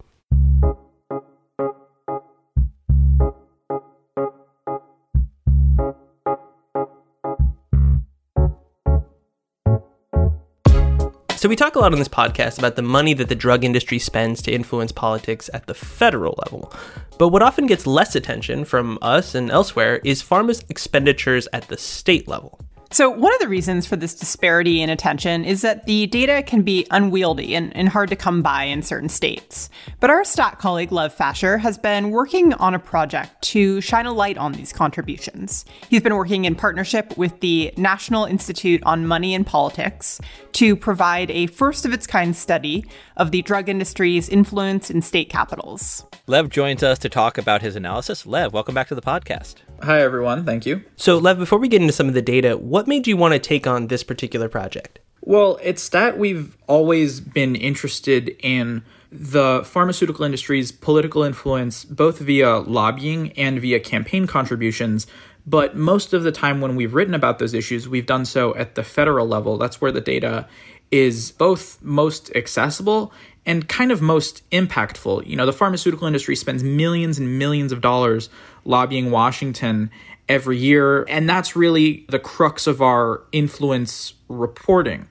So, 11.44 11.48
we 11.50 11.56
talk 11.56 11.76
a 11.76 11.78
lot 11.78 11.92
on 11.92 11.98
this 11.98 12.08
podcast 12.08 12.58
about 12.58 12.74
the 12.74 12.80
money 12.80 13.12
that 13.12 13.28
the 13.28 13.34
drug 13.34 13.64
industry 13.64 13.98
spends 13.98 14.40
to 14.40 14.50
influence 14.50 14.92
politics 14.92 15.50
at 15.52 15.66
the 15.66 15.74
federal 15.74 16.34
level. 16.38 16.72
But 17.18 17.28
what 17.28 17.42
often 17.42 17.66
gets 17.66 17.86
less 17.86 18.16
attention 18.16 18.64
from 18.64 18.98
us 19.02 19.34
and 19.34 19.50
elsewhere 19.50 20.00
is 20.04 20.22
pharma's 20.22 20.64
expenditures 20.70 21.46
at 21.52 21.68
the 21.68 21.76
state 21.76 22.26
level. 22.26 22.63
So, 22.94 23.10
one 23.10 23.34
of 23.34 23.40
the 23.40 23.48
reasons 23.48 23.86
for 23.86 23.96
this 23.96 24.14
disparity 24.14 24.80
in 24.80 24.88
attention 24.88 25.44
is 25.44 25.62
that 25.62 25.84
the 25.86 26.06
data 26.06 26.44
can 26.44 26.62
be 26.62 26.86
unwieldy 26.92 27.56
and, 27.56 27.76
and, 27.76 27.88
hard 27.88 28.08
to 28.10 28.14
come 28.14 28.40
by 28.40 28.62
in 28.62 28.82
certain 28.82 29.08
states. 29.08 29.68
But 29.98 30.10
our 30.10 30.22
stat 30.22 30.60
colleague, 30.60 30.92
Lev 30.92 31.12
Facher, 31.12 31.58
has 31.58 31.76
been 31.76 32.12
working 32.12 32.54
on 32.54 32.72
a 32.72 32.78
project 32.78 33.42
to 33.50 33.80
shine 33.80 34.06
a 34.06 34.12
light 34.12 34.38
on 34.38 34.52
these 34.52 34.72
contributions. 34.72 35.64
He's 35.90 36.02
been 36.02 36.14
working 36.14 36.44
in 36.44 36.54
partnership 36.54 37.18
with 37.18 37.40
the 37.40 37.74
National 37.76 38.26
Institute 38.26 38.80
on 38.84 39.08
Money 39.08 39.34
and 39.34 39.44
Politics 39.44 40.20
to 40.52 40.76
provide 40.76 41.32
a 41.32 41.48
first 41.48 41.84
of 41.84 41.92
its 41.92 42.06
kind 42.06 42.36
study 42.36 42.86
of 43.16 43.32
the 43.32 43.42
drug 43.42 43.68
industry's 43.68 44.28
influence 44.28 44.88
in 44.88 45.02
state 45.02 45.28
capitals. 45.28 46.06
Lev 46.28 46.48
joins 46.48 46.84
us 46.84 47.00
to 47.00 47.08
talk 47.08 47.38
about 47.38 47.60
his 47.60 47.74
analysis. 47.74 48.24
Lev, 48.24 48.52
welcome 48.52 48.72
back 48.72 48.86
to 48.86 48.94
the 48.94 49.02
podcast. 49.02 49.56
Hi, 49.84 50.00
everyone. 50.00 50.46
Thank 50.46 50.64
you. 50.64 50.82
So, 50.96 51.18
Lev, 51.18 51.38
before 51.38 51.58
we 51.58 51.68
get 51.68 51.82
into 51.82 51.92
some 51.92 52.08
of 52.08 52.14
the 52.14 52.22
data, 52.22 52.56
what 52.56 52.86
made 52.86 53.06
you 53.06 53.18
want 53.18 53.34
to 53.34 53.38
take 53.38 53.66
on 53.66 53.88
this 53.88 54.02
particular 54.02 54.48
project? 54.48 54.98
Well, 55.20 55.58
it's 55.62 55.90
that 55.90 56.18
we've 56.18 56.56
always 56.66 57.20
been 57.20 57.54
interested 57.54 58.34
in 58.40 58.82
the 59.12 59.60
pharmaceutical 59.66 60.24
industry's 60.24 60.72
political 60.72 61.22
influence, 61.22 61.84
both 61.84 62.18
via 62.18 62.60
lobbying 62.60 63.32
and 63.32 63.60
via 63.60 63.78
campaign 63.78 64.26
contributions. 64.26 65.06
But 65.46 65.76
most 65.76 66.14
of 66.14 66.22
the 66.22 66.32
time, 66.32 66.62
when 66.62 66.76
we've 66.76 66.94
written 66.94 67.12
about 67.12 67.38
those 67.38 67.52
issues, 67.52 67.86
we've 67.86 68.06
done 68.06 68.24
so 68.24 68.56
at 68.56 68.76
the 68.76 68.84
federal 68.84 69.28
level. 69.28 69.58
That's 69.58 69.82
where 69.82 69.92
the 69.92 70.00
data 70.00 70.48
is 70.90 71.32
both 71.32 71.82
most 71.82 72.34
accessible 72.34 73.12
and 73.46 73.68
kind 73.68 73.92
of 73.92 74.00
most 74.00 74.48
impactful. 74.50 75.26
You 75.26 75.36
know, 75.36 75.46
the 75.46 75.52
pharmaceutical 75.52 76.06
industry 76.06 76.36
spends 76.36 76.62
millions 76.62 77.18
and 77.18 77.38
millions 77.38 77.72
of 77.72 77.80
dollars 77.80 78.30
lobbying 78.64 79.10
Washington 79.10 79.90
every 80.28 80.56
year, 80.56 81.04
and 81.04 81.28
that's 81.28 81.54
really 81.54 82.06
the 82.08 82.18
crux 82.18 82.66
of 82.66 82.80
our 82.80 83.22
influence 83.32 84.14
reporting. 84.28 85.06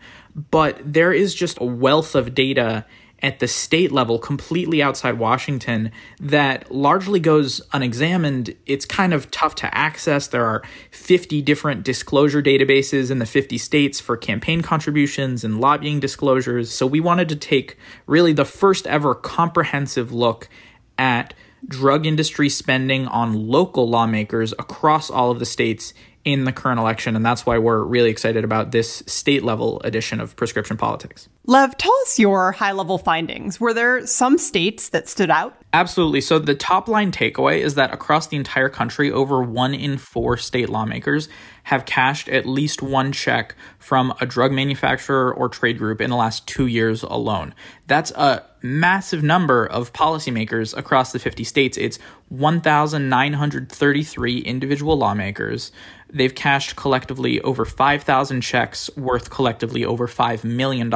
But 0.50 0.80
there 0.84 1.14
is 1.14 1.36
just 1.36 1.60
a 1.60 1.66
wealth 1.66 2.16
of 2.16 2.34
data 2.34 2.86
at 3.24 3.40
the 3.40 3.48
state 3.48 3.92
level, 3.92 4.20
completely 4.20 4.84
outside 4.84 5.18
Washington, 5.18 5.92
that 6.20 6.70
largely 6.70 7.22
goes 7.22 7.62
unexamined. 7.72 8.54
It's 8.66 8.86
kind 8.86 9.14
of 9.14 9.32
tough 9.32 9.56
to 9.56 9.76
access. 9.76 10.28
There 10.28 10.46
are 10.46 10.62
50 10.92 11.42
different 11.42 11.84
disclosure 11.84 12.42
databases 12.42 13.10
in 13.10 13.20
the 13.20 13.26
50 13.26 13.58
states 13.58 14.02
for 14.02 14.18
campaign 14.18 14.62
contributions 14.62 15.46
and 15.46 15.62
lobbying 15.62 16.02
disclosures. 16.02 16.70
So 16.70 16.86
we 16.86 17.00
wanted 17.00 17.30
to 17.30 17.38
take 17.38 17.78
really 18.06 18.34
the 18.34 18.46
first 18.46 18.86
ever 18.88 19.16
comprehensive 19.16 20.12
look 20.12 20.50
at 20.98 21.34
drug 21.66 22.06
industry 22.06 22.50
spending 22.50 23.08
on 23.08 23.48
local 23.48 23.90
lawmakers 23.90 24.52
across 24.60 25.10
all 25.10 25.32
of 25.32 25.40
the 25.40 25.46
states 25.46 25.94
in 26.26 26.46
the 26.46 26.52
current 26.52 26.80
election. 26.80 27.16
And 27.16 27.26
that's 27.26 27.46
why 27.46 27.58
we're 27.58 27.84
really 27.84 28.10
excited 28.10 28.44
about 28.44 28.72
this 28.72 29.04
state 29.08 29.44
level 29.44 29.80
edition 29.82 30.20
of 30.20 30.36
Prescription 30.36 30.78
Politics. 30.78 31.30
Lev, 31.46 31.78
tell 31.78 31.94
us 32.04 32.18
your 32.18 32.54
high 32.54 32.72
level 32.72 32.98
findings. 32.98 33.60
Were 33.60 33.74
there 33.74 34.08
some 34.08 34.38
states 34.38 34.88
that 34.90 35.10
stood 35.10 35.30
out? 35.30 35.58
Absolutely. 35.74 36.22
So, 36.22 36.40
the 36.40 36.56
top 36.56 36.88
line 36.88 37.12
takeaway 37.12 37.60
is 37.60 37.76
that 37.76 37.94
across 37.94 38.28
the 38.28 38.38
entire 38.38 38.70
country, 38.70 39.12
over 39.12 39.44
one 39.44 39.74
in 39.74 39.98
four 39.98 40.38
state 40.38 40.70
lawmakers 40.70 41.28
have 41.64 41.84
cashed 41.86 42.30
at 42.30 42.46
least 42.46 42.82
one 42.82 43.12
check 43.12 43.56
from 43.80 44.14
a 44.22 44.26
drug 44.26 44.54
manufacturer 44.54 45.34
or 45.34 45.50
trade 45.50 45.78
group 45.78 46.00
in 46.00 46.10
the 46.10 46.16
last 46.16 46.48
two 46.48 46.68
years 46.68 47.04
alone. 47.04 47.54
That's 47.88 48.12
a 48.12 48.46
massive 48.62 49.24
number 49.24 49.66
of 49.66 49.92
policymakers 49.92 50.78
across 50.78 51.12
the 51.12 51.20
50 51.20 51.44
states. 51.44 51.78
It's 51.78 52.00
1,933 52.30 54.40
individual 54.40 54.98
lawmakers. 54.98 55.74
They've 56.14 56.34
cashed 56.34 56.76
collectively 56.76 57.42
over 57.42 57.66
5,000 57.66 58.42
checks 58.42 58.90
worth 58.96 59.30
collectively 59.32 59.84
over 59.84 60.08
$5 60.08 60.44
million. 60.44 60.94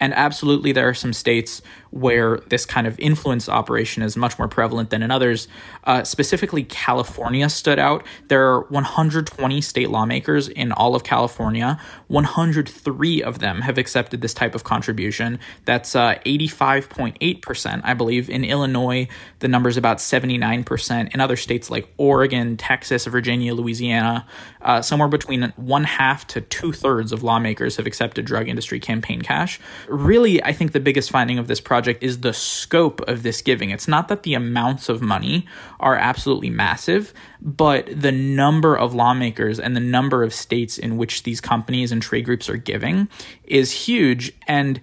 And 0.00 0.14
absolutely, 0.14 0.72
there 0.72 0.88
are 0.88 0.94
some 0.94 1.12
states 1.12 1.60
where 1.90 2.38
this 2.48 2.64
kind 2.64 2.86
of 2.86 2.98
influence 2.98 3.48
operation 3.48 4.02
is 4.02 4.16
much 4.16 4.38
more 4.38 4.48
prevalent 4.48 4.90
than 4.90 5.02
in 5.02 5.10
others. 5.10 5.48
Uh, 5.84 6.04
specifically, 6.04 6.62
California 6.64 7.48
stood 7.48 7.78
out. 7.78 8.06
There 8.28 8.48
are 8.48 8.60
120 8.62 9.60
state 9.60 9.90
lawmakers 9.90 10.48
in 10.48 10.72
all 10.72 10.94
of 10.94 11.04
California. 11.04 11.80
103 12.06 13.22
of 13.22 13.40
them 13.40 13.60
have 13.62 13.76
accepted 13.76 14.20
this 14.20 14.32
type 14.32 14.54
of 14.54 14.64
contribution. 14.64 15.38
That's 15.64 15.96
uh, 15.96 16.14
85.8%, 16.24 17.80
I 17.84 17.94
believe. 17.94 18.30
In 18.30 18.44
Illinois, 18.44 19.08
the 19.40 19.48
number 19.48 19.68
is 19.68 19.76
about 19.76 19.98
79%. 19.98 21.12
In 21.12 21.20
other 21.20 21.36
states 21.36 21.70
like 21.70 21.92
Oregon, 21.96 22.56
Texas, 22.56 23.06
Virginia, 23.06 23.54
Louisiana, 23.54 24.26
uh, 24.62 24.82
somewhere 24.82 25.08
between 25.08 25.52
one 25.56 25.84
half 25.84 26.26
to 26.28 26.40
two 26.40 26.72
thirds 26.72 27.12
of 27.12 27.22
lawmakers 27.22 27.76
have 27.76 27.86
accepted 27.86 28.24
drug 28.24 28.48
industry 28.48 28.80
campaign 28.80 29.22
cash. 29.22 29.60
Really, 29.88 30.42
I 30.42 30.52
think 30.52 30.72
the 30.72 30.80
biggest 30.80 31.10
finding 31.10 31.38
of 31.38 31.46
this 31.46 31.60
project 31.60 32.02
is 32.02 32.20
the 32.20 32.32
scope 32.32 33.00
of 33.02 33.22
this 33.22 33.42
giving. 33.42 33.70
It's 33.70 33.88
not 33.88 34.08
that 34.08 34.22
the 34.22 34.34
amounts 34.34 34.88
of 34.88 35.00
money 35.00 35.46
are 35.78 35.96
absolutely 35.96 36.50
massive, 36.50 37.12
but 37.40 37.88
the 37.88 38.12
number 38.12 38.76
of 38.76 38.94
lawmakers 38.94 39.58
and 39.58 39.74
the 39.74 39.80
number 39.80 40.22
of 40.22 40.34
states 40.34 40.78
in 40.78 40.96
which 40.96 41.22
these 41.22 41.40
companies 41.40 41.92
and 41.92 42.02
trade 42.02 42.24
groups 42.24 42.48
are 42.48 42.56
giving 42.56 43.08
is 43.44 43.72
huge. 43.72 44.32
And 44.46 44.80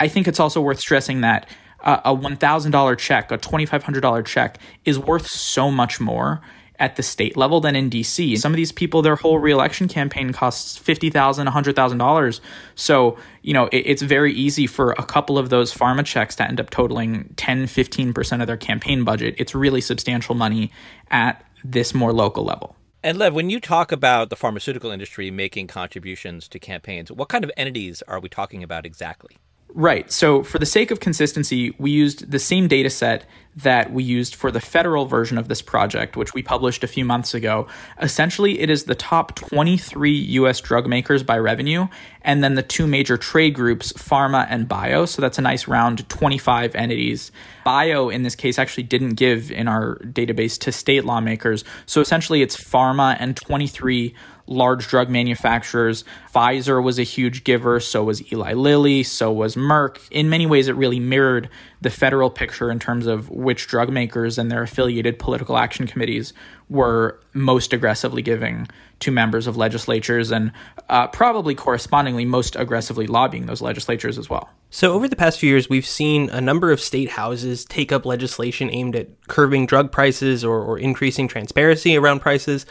I 0.00 0.08
think 0.08 0.26
it's 0.26 0.40
also 0.40 0.60
worth 0.60 0.80
stressing 0.80 1.20
that 1.20 1.48
uh, 1.82 2.00
a 2.04 2.14
$1,000 2.14 2.98
check, 2.98 3.30
a 3.30 3.38
$2,500 3.38 4.24
check 4.24 4.58
is 4.84 4.98
worth 4.98 5.26
so 5.26 5.70
much 5.70 6.00
more 6.00 6.40
at 6.82 6.96
the 6.96 7.02
state 7.02 7.36
level 7.36 7.60
than 7.60 7.76
in 7.76 7.88
DC. 7.88 8.36
Some 8.36 8.52
of 8.52 8.56
these 8.56 8.72
people, 8.72 9.02
their 9.02 9.14
whole 9.14 9.38
reelection 9.38 9.86
campaign 9.86 10.32
costs 10.32 10.76
$50,000, 10.76 11.48
$100,000. 11.48 12.40
So, 12.74 13.16
you 13.42 13.54
know, 13.54 13.66
it, 13.68 13.78
it's 13.86 14.02
very 14.02 14.32
easy 14.32 14.66
for 14.66 14.90
a 14.90 15.04
couple 15.04 15.38
of 15.38 15.48
those 15.48 15.72
pharma 15.72 16.04
checks 16.04 16.34
to 16.36 16.44
end 16.44 16.58
up 16.58 16.70
totaling 16.70 17.32
10, 17.36 17.66
15% 17.66 18.40
of 18.40 18.48
their 18.48 18.56
campaign 18.56 19.04
budget. 19.04 19.36
It's 19.38 19.54
really 19.54 19.80
substantial 19.80 20.34
money 20.34 20.72
at 21.08 21.46
this 21.62 21.94
more 21.94 22.12
local 22.12 22.44
level. 22.44 22.74
And 23.04 23.16
Lev, 23.16 23.32
when 23.32 23.48
you 23.48 23.60
talk 23.60 23.92
about 23.92 24.28
the 24.28 24.36
pharmaceutical 24.36 24.90
industry 24.90 25.30
making 25.30 25.68
contributions 25.68 26.48
to 26.48 26.58
campaigns, 26.58 27.12
what 27.12 27.28
kind 27.28 27.44
of 27.44 27.52
entities 27.56 28.02
are 28.08 28.18
we 28.18 28.28
talking 28.28 28.64
about 28.64 28.84
exactly? 28.84 29.36
Right. 29.74 30.12
So, 30.12 30.42
for 30.42 30.58
the 30.58 30.66
sake 30.66 30.90
of 30.90 31.00
consistency, 31.00 31.74
we 31.78 31.90
used 31.90 32.30
the 32.30 32.38
same 32.38 32.68
data 32.68 32.90
set 32.90 33.24
that 33.56 33.90
we 33.90 34.02
used 34.04 34.34
for 34.34 34.50
the 34.50 34.60
federal 34.60 35.06
version 35.06 35.38
of 35.38 35.48
this 35.48 35.62
project, 35.62 36.14
which 36.14 36.34
we 36.34 36.42
published 36.42 36.84
a 36.84 36.86
few 36.86 37.04
months 37.06 37.32
ago. 37.32 37.66
Essentially, 38.00 38.60
it 38.60 38.68
is 38.68 38.84
the 38.84 38.94
top 38.94 39.34
23 39.34 40.10
US 40.12 40.60
drug 40.60 40.86
makers 40.86 41.22
by 41.22 41.38
revenue, 41.38 41.88
and 42.20 42.44
then 42.44 42.54
the 42.54 42.62
two 42.62 42.86
major 42.86 43.16
trade 43.16 43.54
groups, 43.54 43.94
pharma 43.94 44.46
and 44.50 44.68
bio. 44.68 45.06
So, 45.06 45.22
that's 45.22 45.38
a 45.38 45.42
nice 45.42 45.66
round 45.66 46.06
25 46.10 46.74
entities. 46.74 47.32
Bio, 47.64 48.10
in 48.10 48.24
this 48.24 48.34
case, 48.34 48.58
actually 48.58 48.84
didn't 48.84 49.14
give 49.14 49.50
in 49.50 49.68
our 49.68 49.96
database 50.00 50.58
to 50.60 50.72
state 50.72 51.06
lawmakers. 51.06 51.64
So, 51.86 52.02
essentially, 52.02 52.42
it's 52.42 52.58
pharma 52.58 53.16
and 53.18 53.36
23 53.36 54.14
large 54.52 54.88
drug 54.88 55.08
manufacturers. 55.08 56.04
Pfizer 56.32 56.82
was 56.82 56.98
a 56.98 57.02
huge 57.02 57.44
giver, 57.44 57.80
so 57.80 58.04
was 58.04 58.32
Eli 58.32 58.52
Lilly, 58.52 59.02
so 59.02 59.32
was 59.32 59.56
Merck. 59.56 59.98
In 60.10 60.28
many 60.28 60.46
ways, 60.46 60.68
it 60.68 60.76
really 60.76 61.00
mirrored 61.00 61.48
the 61.80 61.90
federal 61.90 62.30
picture 62.30 62.70
in 62.70 62.78
terms 62.78 63.06
of 63.06 63.28
which 63.30 63.66
drug 63.66 63.90
makers 63.90 64.38
and 64.38 64.50
their 64.50 64.62
affiliated 64.62 65.18
political 65.18 65.58
action 65.58 65.86
committees 65.86 66.32
were 66.68 67.20
most 67.34 67.72
aggressively 67.72 68.22
giving 68.22 68.68
to 69.00 69.10
members 69.10 69.46
of 69.46 69.56
legislatures 69.56 70.30
and 70.30 70.52
uh, 70.88 71.08
probably 71.08 71.54
correspondingly 71.54 72.24
most 72.24 72.54
aggressively 72.56 73.06
lobbying 73.06 73.46
those 73.46 73.60
legislatures 73.60 74.16
as 74.16 74.30
well. 74.30 74.48
So, 74.70 74.92
over 74.94 75.06
the 75.06 75.16
past 75.16 75.38
few 75.38 75.50
years, 75.50 75.68
we've 75.68 75.86
seen 75.86 76.30
a 76.30 76.40
number 76.40 76.72
of 76.72 76.80
state 76.80 77.10
houses 77.10 77.64
take 77.64 77.92
up 77.92 78.06
legislation 78.06 78.70
aimed 78.72 78.96
at 78.96 79.08
curbing 79.28 79.66
drug 79.66 79.92
prices 79.92 80.44
or, 80.44 80.62
or 80.62 80.78
increasing 80.78 81.28
transparency 81.28 81.96
around 81.96 82.20
prices. 82.20 82.64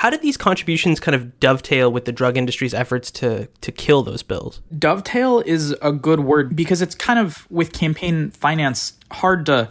How 0.00 0.08
did 0.08 0.22
these 0.22 0.38
contributions 0.38 0.98
kind 0.98 1.14
of 1.14 1.38
dovetail 1.40 1.92
with 1.92 2.06
the 2.06 2.12
drug 2.12 2.38
industry's 2.38 2.72
efforts 2.72 3.10
to 3.10 3.48
to 3.60 3.70
kill 3.70 4.02
those 4.02 4.22
bills? 4.22 4.62
Dovetail 4.78 5.40
is 5.40 5.72
a 5.82 5.92
good 5.92 6.20
word 6.20 6.56
because 6.56 6.80
it's 6.80 6.94
kind 6.94 7.18
of 7.18 7.46
with 7.50 7.74
campaign 7.74 8.30
finance 8.30 8.94
hard 9.12 9.44
to 9.44 9.68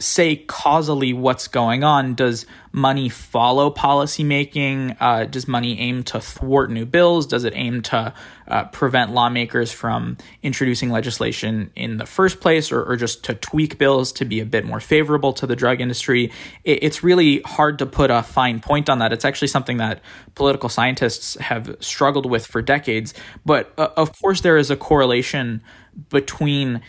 say 0.00 0.34
causally 0.34 1.12
what's 1.12 1.46
going 1.46 1.84
on. 1.84 2.14
Does 2.14 2.46
money 2.72 3.10
follow 3.10 3.70
policymaking? 3.70 4.96
Uh, 4.98 5.24
does 5.24 5.46
money 5.46 5.78
aim 5.78 6.02
to 6.04 6.20
thwart 6.20 6.70
new 6.70 6.86
bills? 6.86 7.26
Does 7.26 7.44
it 7.44 7.52
aim 7.54 7.82
to 7.82 8.14
uh, 8.48 8.64
prevent 8.64 9.12
lawmakers 9.12 9.70
from 9.70 10.16
introducing 10.42 10.90
legislation 10.90 11.70
in 11.76 11.98
the 11.98 12.06
first 12.06 12.40
place 12.40 12.72
or, 12.72 12.82
or, 12.82 12.96
just 12.96 13.24
to 13.24 13.34
tweak 13.34 13.78
bills 13.78 14.10
to 14.12 14.24
be 14.24 14.40
a 14.40 14.46
bit 14.46 14.64
more 14.64 14.80
favorable 14.80 15.34
to 15.34 15.46
the 15.46 15.54
drug 15.54 15.80
industry? 15.82 16.32
It, 16.64 16.82
it's 16.82 17.04
really 17.04 17.42
hard 17.42 17.78
to 17.80 17.86
put 17.86 18.10
a 18.10 18.22
fine 18.22 18.60
point 18.60 18.88
on 18.88 19.00
that. 19.00 19.12
It's 19.12 19.26
actually 19.26 19.48
something 19.48 19.76
that 19.76 20.00
political 20.34 20.70
scientists 20.70 21.34
have 21.40 21.76
struggled 21.80 22.24
with 22.24 22.46
for 22.46 22.62
decades. 22.62 23.12
But 23.44 23.72
uh, 23.76 23.88
of 23.96 24.18
course, 24.18 24.40
there 24.40 24.56
is 24.56 24.70
a 24.70 24.76
correlation 24.76 25.62
between 26.08 26.80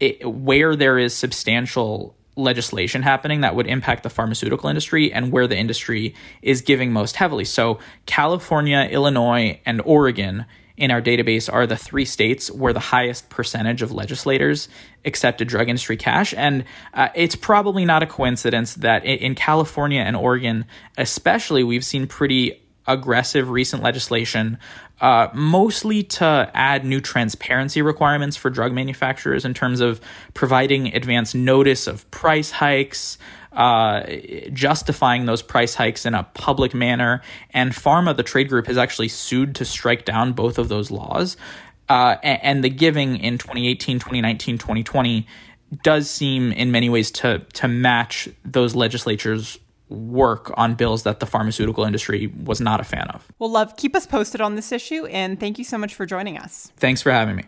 it, 0.00 0.28
where 0.28 0.76
there 0.76 0.98
is 0.98 1.14
substantial 1.14 2.14
legislation 2.38 3.02
happening 3.02 3.40
that 3.42 3.54
would 3.54 3.66
impact 3.66 4.04
the 4.04 4.10
pharmaceutical 4.10 4.68
industry 4.68 5.12
and 5.12 5.32
where 5.32 5.46
the 5.46 5.56
industry 5.56 6.14
is 6.40 6.62
giving 6.62 6.92
most 6.92 7.16
heavily. 7.16 7.44
So, 7.44 7.80
California, 8.06 8.88
Illinois, 8.90 9.60
and 9.66 9.82
Oregon 9.84 10.46
in 10.76 10.92
our 10.92 11.02
database 11.02 11.52
are 11.52 11.66
the 11.66 11.76
three 11.76 12.04
states 12.04 12.50
where 12.50 12.72
the 12.72 12.78
highest 12.78 13.28
percentage 13.28 13.82
of 13.82 13.90
legislators 13.90 14.68
accepted 15.04 15.48
drug 15.48 15.68
industry 15.68 15.96
cash. 15.96 16.32
And 16.34 16.64
uh, 16.94 17.08
it's 17.16 17.34
probably 17.34 17.84
not 17.84 18.04
a 18.04 18.06
coincidence 18.06 18.74
that 18.74 19.04
in 19.04 19.34
California 19.34 20.00
and 20.00 20.14
Oregon, 20.16 20.64
especially, 20.96 21.64
we've 21.64 21.84
seen 21.84 22.06
pretty 22.06 22.62
aggressive 22.86 23.50
recent 23.50 23.82
legislation, 23.82 24.58
uh, 25.00 25.28
mostly 25.32 26.02
to 26.02 26.50
add 26.54 26.84
new 26.84 27.00
transparency 27.00 27.82
requirements 27.82 28.36
for 28.36 28.50
drug 28.50 28.72
manufacturers 28.72 29.44
in 29.44 29.54
terms 29.54 29.80
of 29.80 30.00
providing 30.34 30.94
advance 30.94 31.34
notice 31.34 31.86
of 31.86 32.08
price 32.10 32.50
hikes, 32.50 33.18
uh, 33.52 34.02
justifying 34.52 35.26
those 35.26 35.42
price 35.42 35.74
hikes 35.74 36.04
in 36.04 36.14
a 36.14 36.24
public 36.34 36.74
manner. 36.74 37.22
And 37.50 37.72
Pharma, 37.72 38.16
the 38.16 38.22
trade 38.22 38.48
group, 38.48 38.66
has 38.66 38.76
actually 38.76 39.08
sued 39.08 39.54
to 39.56 39.64
strike 39.64 40.04
down 40.04 40.32
both 40.32 40.58
of 40.58 40.68
those 40.68 40.90
laws. 40.90 41.36
Uh, 41.88 42.16
and, 42.22 42.62
the 42.62 42.68
giving 42.68 43.16
in 43.16 43.38
2018, 43.38 43.98
2019, 43.98 44.58
2020 44.58 45.26
does 45.82 46.10
seem 46.10 46.52
in 46.52 46.70
many 46.70 46.90
ways 46.90 47.10
to 47.10 47.38
to 47.54 47.68
match 47.68 48.28
those 48.44 48.74
legislatures 48.74 49.58
work 49.88 50.52
on 50.56 50.74
bills 50.74 51.02
that 51.04 51.20
the 51.20 51.26
pharmaceutical 51.26 51.84
industry 51.84 52.32
was 52.44 52.60
not 52.60 52.80
a 52.80 52.84
fan 52.84 53.08
of. 53.10 53.26
Well, 53.38 53.50
Lev, 53.50 53.76
keep 53.76 53.96
us 53.96 54.06
posted 54.06 54.40
on 54.40 54.54
this 54.54 54.72
issue, 54.72 55.06
and 55.06 55.38
thank 55.40 55.58
you 55.58 55.64
so 55.64 55.78
much 55.78 55.94
for 55.94 56.06
joining 56.06 56.38
us. 56.38 56.72
Thanks 56.76 57.02
for 57.02 57.10
having 57.10 57.36
me. 57.36 57.44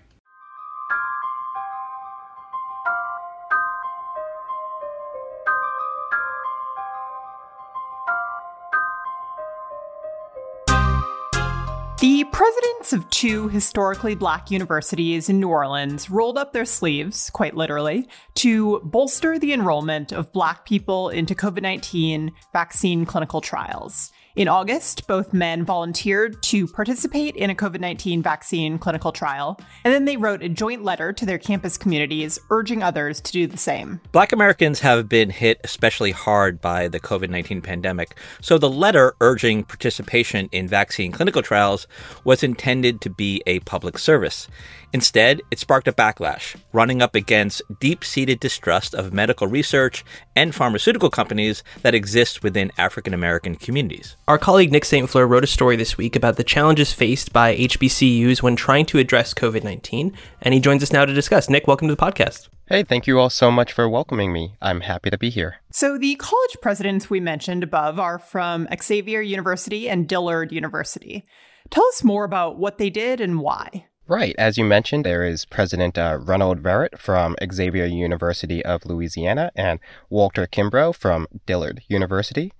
The 12.01 12.25
presidents 12.33 12.95
of 12.95 13.11
two 13.11 13.51
historically 13.51 14.15
black 14.15 14.51
universities 14.51 15.29
in 15.29 15.39
New 15.39 15.51
Orleans 15.51 16.09
rolled 16.09 16.39
up 16.39 16.55
their 16.55 16.65
sleeves, 16.65 17.29
quite 17.29 17.55
literally, 17.55 18.09
to 18.37 18.81
bolster 18.85 19.39
the 19.39 19.53
enrollment 19.53 20.11
of 20.11 20.33
black 20.33 20.65
people 20.65 21.11
into 21.11 21.35
COVID 21.35 21.61
19 21.61 22.33
vaccine 22.55 23.05
clinical 23.05 23.43
trials. 23.43 24.13
In 24.37 24.47
August, 24.47 25.09
both 25.09 25.33
men 25.33 25.65
volunteered 25.65 26.41
to 26.45 26.69
participate 26.69 27.35
in 27.35 27.51
a 27.51 27.55
COVID 27.55 27.81
19 27.81 28.23
vaccine 28.23 28.79
clinical 28.79 29.11
trial, 29.11 29.59
and 29.85 29.93
then 29.93 30.05
they 30.05 30.17
wrote 30.17 30.41
a 30.41 30.49
joint 30.49 30.85
letter 30.85 31.13
to 31.13 31.27
their 31.27 31.37
campus 31.37 31.77
communities 31.77 32.39
urging 32.49 32.81
others 32.81 33.21
to 33.23 33.33
do 33.33 33.49
the 33.49 33.57
same. 33.57 34.01
Black 34.13 34.31
Americans 34.31 34.79
have 34.81 35.09
been 35.09 35.31
hit 35.31 35.61
especially 35.65 36.13
hard 36.13 36.61
by 36.61 36.87
the 36.87 37.01
COVID 37.01 37.29
19 37.29 37.61
pandemic, 37.61 38.17
so 38.41 38.57
the 38.57 38.71
letter 38.71 39.17
urging 39.21 39.65
participation 39.65 40.49
in 40.53 40.69
vaccine 40.69 41.11
clinical 41.11 41.43
trials 41.43 41.89
was 42.23 42.45
intended 42.45 43.01
to 43.01 43.11
be 43.11 43.43
a 43.49 43.59
public 43.61 43.99
service. 43.99 44.47
Instead, 44.93 45.41
it 45.51 45.59
sparked 45.59 45.87
a 45.87 45.93
backlash, 45.93 46.57
running 46.73 47.01
up 47.01 47.15
against 47.15 47.63
deep 47.81 48.05
seated 48.05 48.41
distrust 48.41 48.95
of 48.95 49.13
medical 49.13 49.47
research 49.47 50.05
and 50.35 50.55
pharmaceutical 50.55 51.11
companies 51.11 51.63
that 51.83 51.95
exist 51.95 52.43
within 52.43 52.73
African 52.77 53.15
American 53.15 53.55
communities. 53.55 54.17
Our 54.27 54.39
colleague 54.39 54.73
Nick 54.73 54.85
St. 54.85 55.09
Fleur 55.09 55.27
wrote 55.27 55.45
a 55.45 55.49
story 55.49 55.77
this 55.77 55.97
week 55.97 56.17
about 56.17 56.37
the 56.37 56.45
challenges 56.45 56.93
faced 56.93 57.33
by 57.33 57.57
HBCUs 57.57 58.43
when 58.43 58.57
trying 58.57 58.87
to 58.87 58.99
address 58.99 59.33
COVID 59.33 59.63
19, 59.63 60.13
and 60.43 60.55
he 60.55 60.61
joins 60.61 60.83
us 60.83 60.93
now 60.93 61.05
to 61.05 61.15
discuss. 61.15 61.49
Nick, 61.49 61.67
welcome 61.67 61.89
to 61.89 61.95
the 61.95 62.03
podcast. 62.03 62.49
Hey, 62.67 62.85
thank 62.85 63.07
you 63.07 63.19
all 63.19 63.31
so 63.31 63.51
much 63.51 63.73
for 63.73 63.89
welcoming 63.89 64.33
me. 64.33 64.55
I'm 64.63 64.83
happy 64.83 65.11
to 65.11 65.19
be 65.19 65.29
here. 65.29 65.57
So, 65.73 65.99
the 65.99 66.15
college 66.17 66.57
presidents 66.63 67.11
we 67.11 67.19
mentioned 67.19 67.65
above 67.65 67.99
are 67.99 68.19
from 68.19 68.69
Xavier 68.81 69.21
University 69.21 69.89
and 69.89 70.09
Dillard 70.09 70.53
University. 70.53 71.27
Tell 71.71 71.87
us 71.87 72.05
more 72.05 72.25
about 72.25 72.59
what 72.59 72.79
they 72.79 72.91
did 72.91 73.21
and 73.21 73.41
why. 73.41 73.87
Right. 74.11 74.35
As 74.39 74.59
you 74.59 74.65
mentioned, 74.65 75.07
there 75.07 75.23
is 75.23 75.45
President 75.45 75.97
uh, 75.97 76.19
Reynold 76.21 76.65
Verret 76.65 76.99
from 76.99 77.37
Xavier 77.53 77.85
University 77.85 78.61
of 78.65 78.85
Louisiana 78.85 79.53
and 79.55 79.79
Walter 80.09 80.49
Kimbrough 80.49 80.97
from 80.97 81.29
Dillard 81.47 81.83
University. 81.87 82.53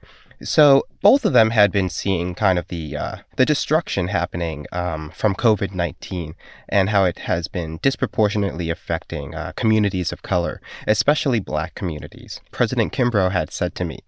So 0.43 0.87
both 1.03 1.27
of 1.27 1.35
them 1.35 1.51
had 1.51 1.71
been 1.71 1.91
seeing 1.91 2.35
kind 2.35 2.59
of 2.59 2.69
the 2.69 2.97
uh, 2.97 3.17
the 3.37 3.45
destruction 3.45 4.09
happening 4.09 4.67
um, 4.73 5.11
from 5.11 5.35
COVID 5.35 5.75
nineteen 5.75 6.35
and 6.67 6.89
how 6.89 7.05
it 7.05 7.21
has 7.21 7.47
been 7.47 7.79
disproportionately 7.83 8.71
affecting 8.71 9.35
uh, 9.35 9.53
communities 9.55 10.13
of 10.13 10.23
color, 10.23 10.63
especially 10.87 11.41
Black 11.41 11.75
communities. 11.75 12.41
President 12.53 12.91
Kimbrough 12.93 13.33
had 13.33 13.53
said 13.53 13.75
to 13.75 13.85
me, 13.85 14.01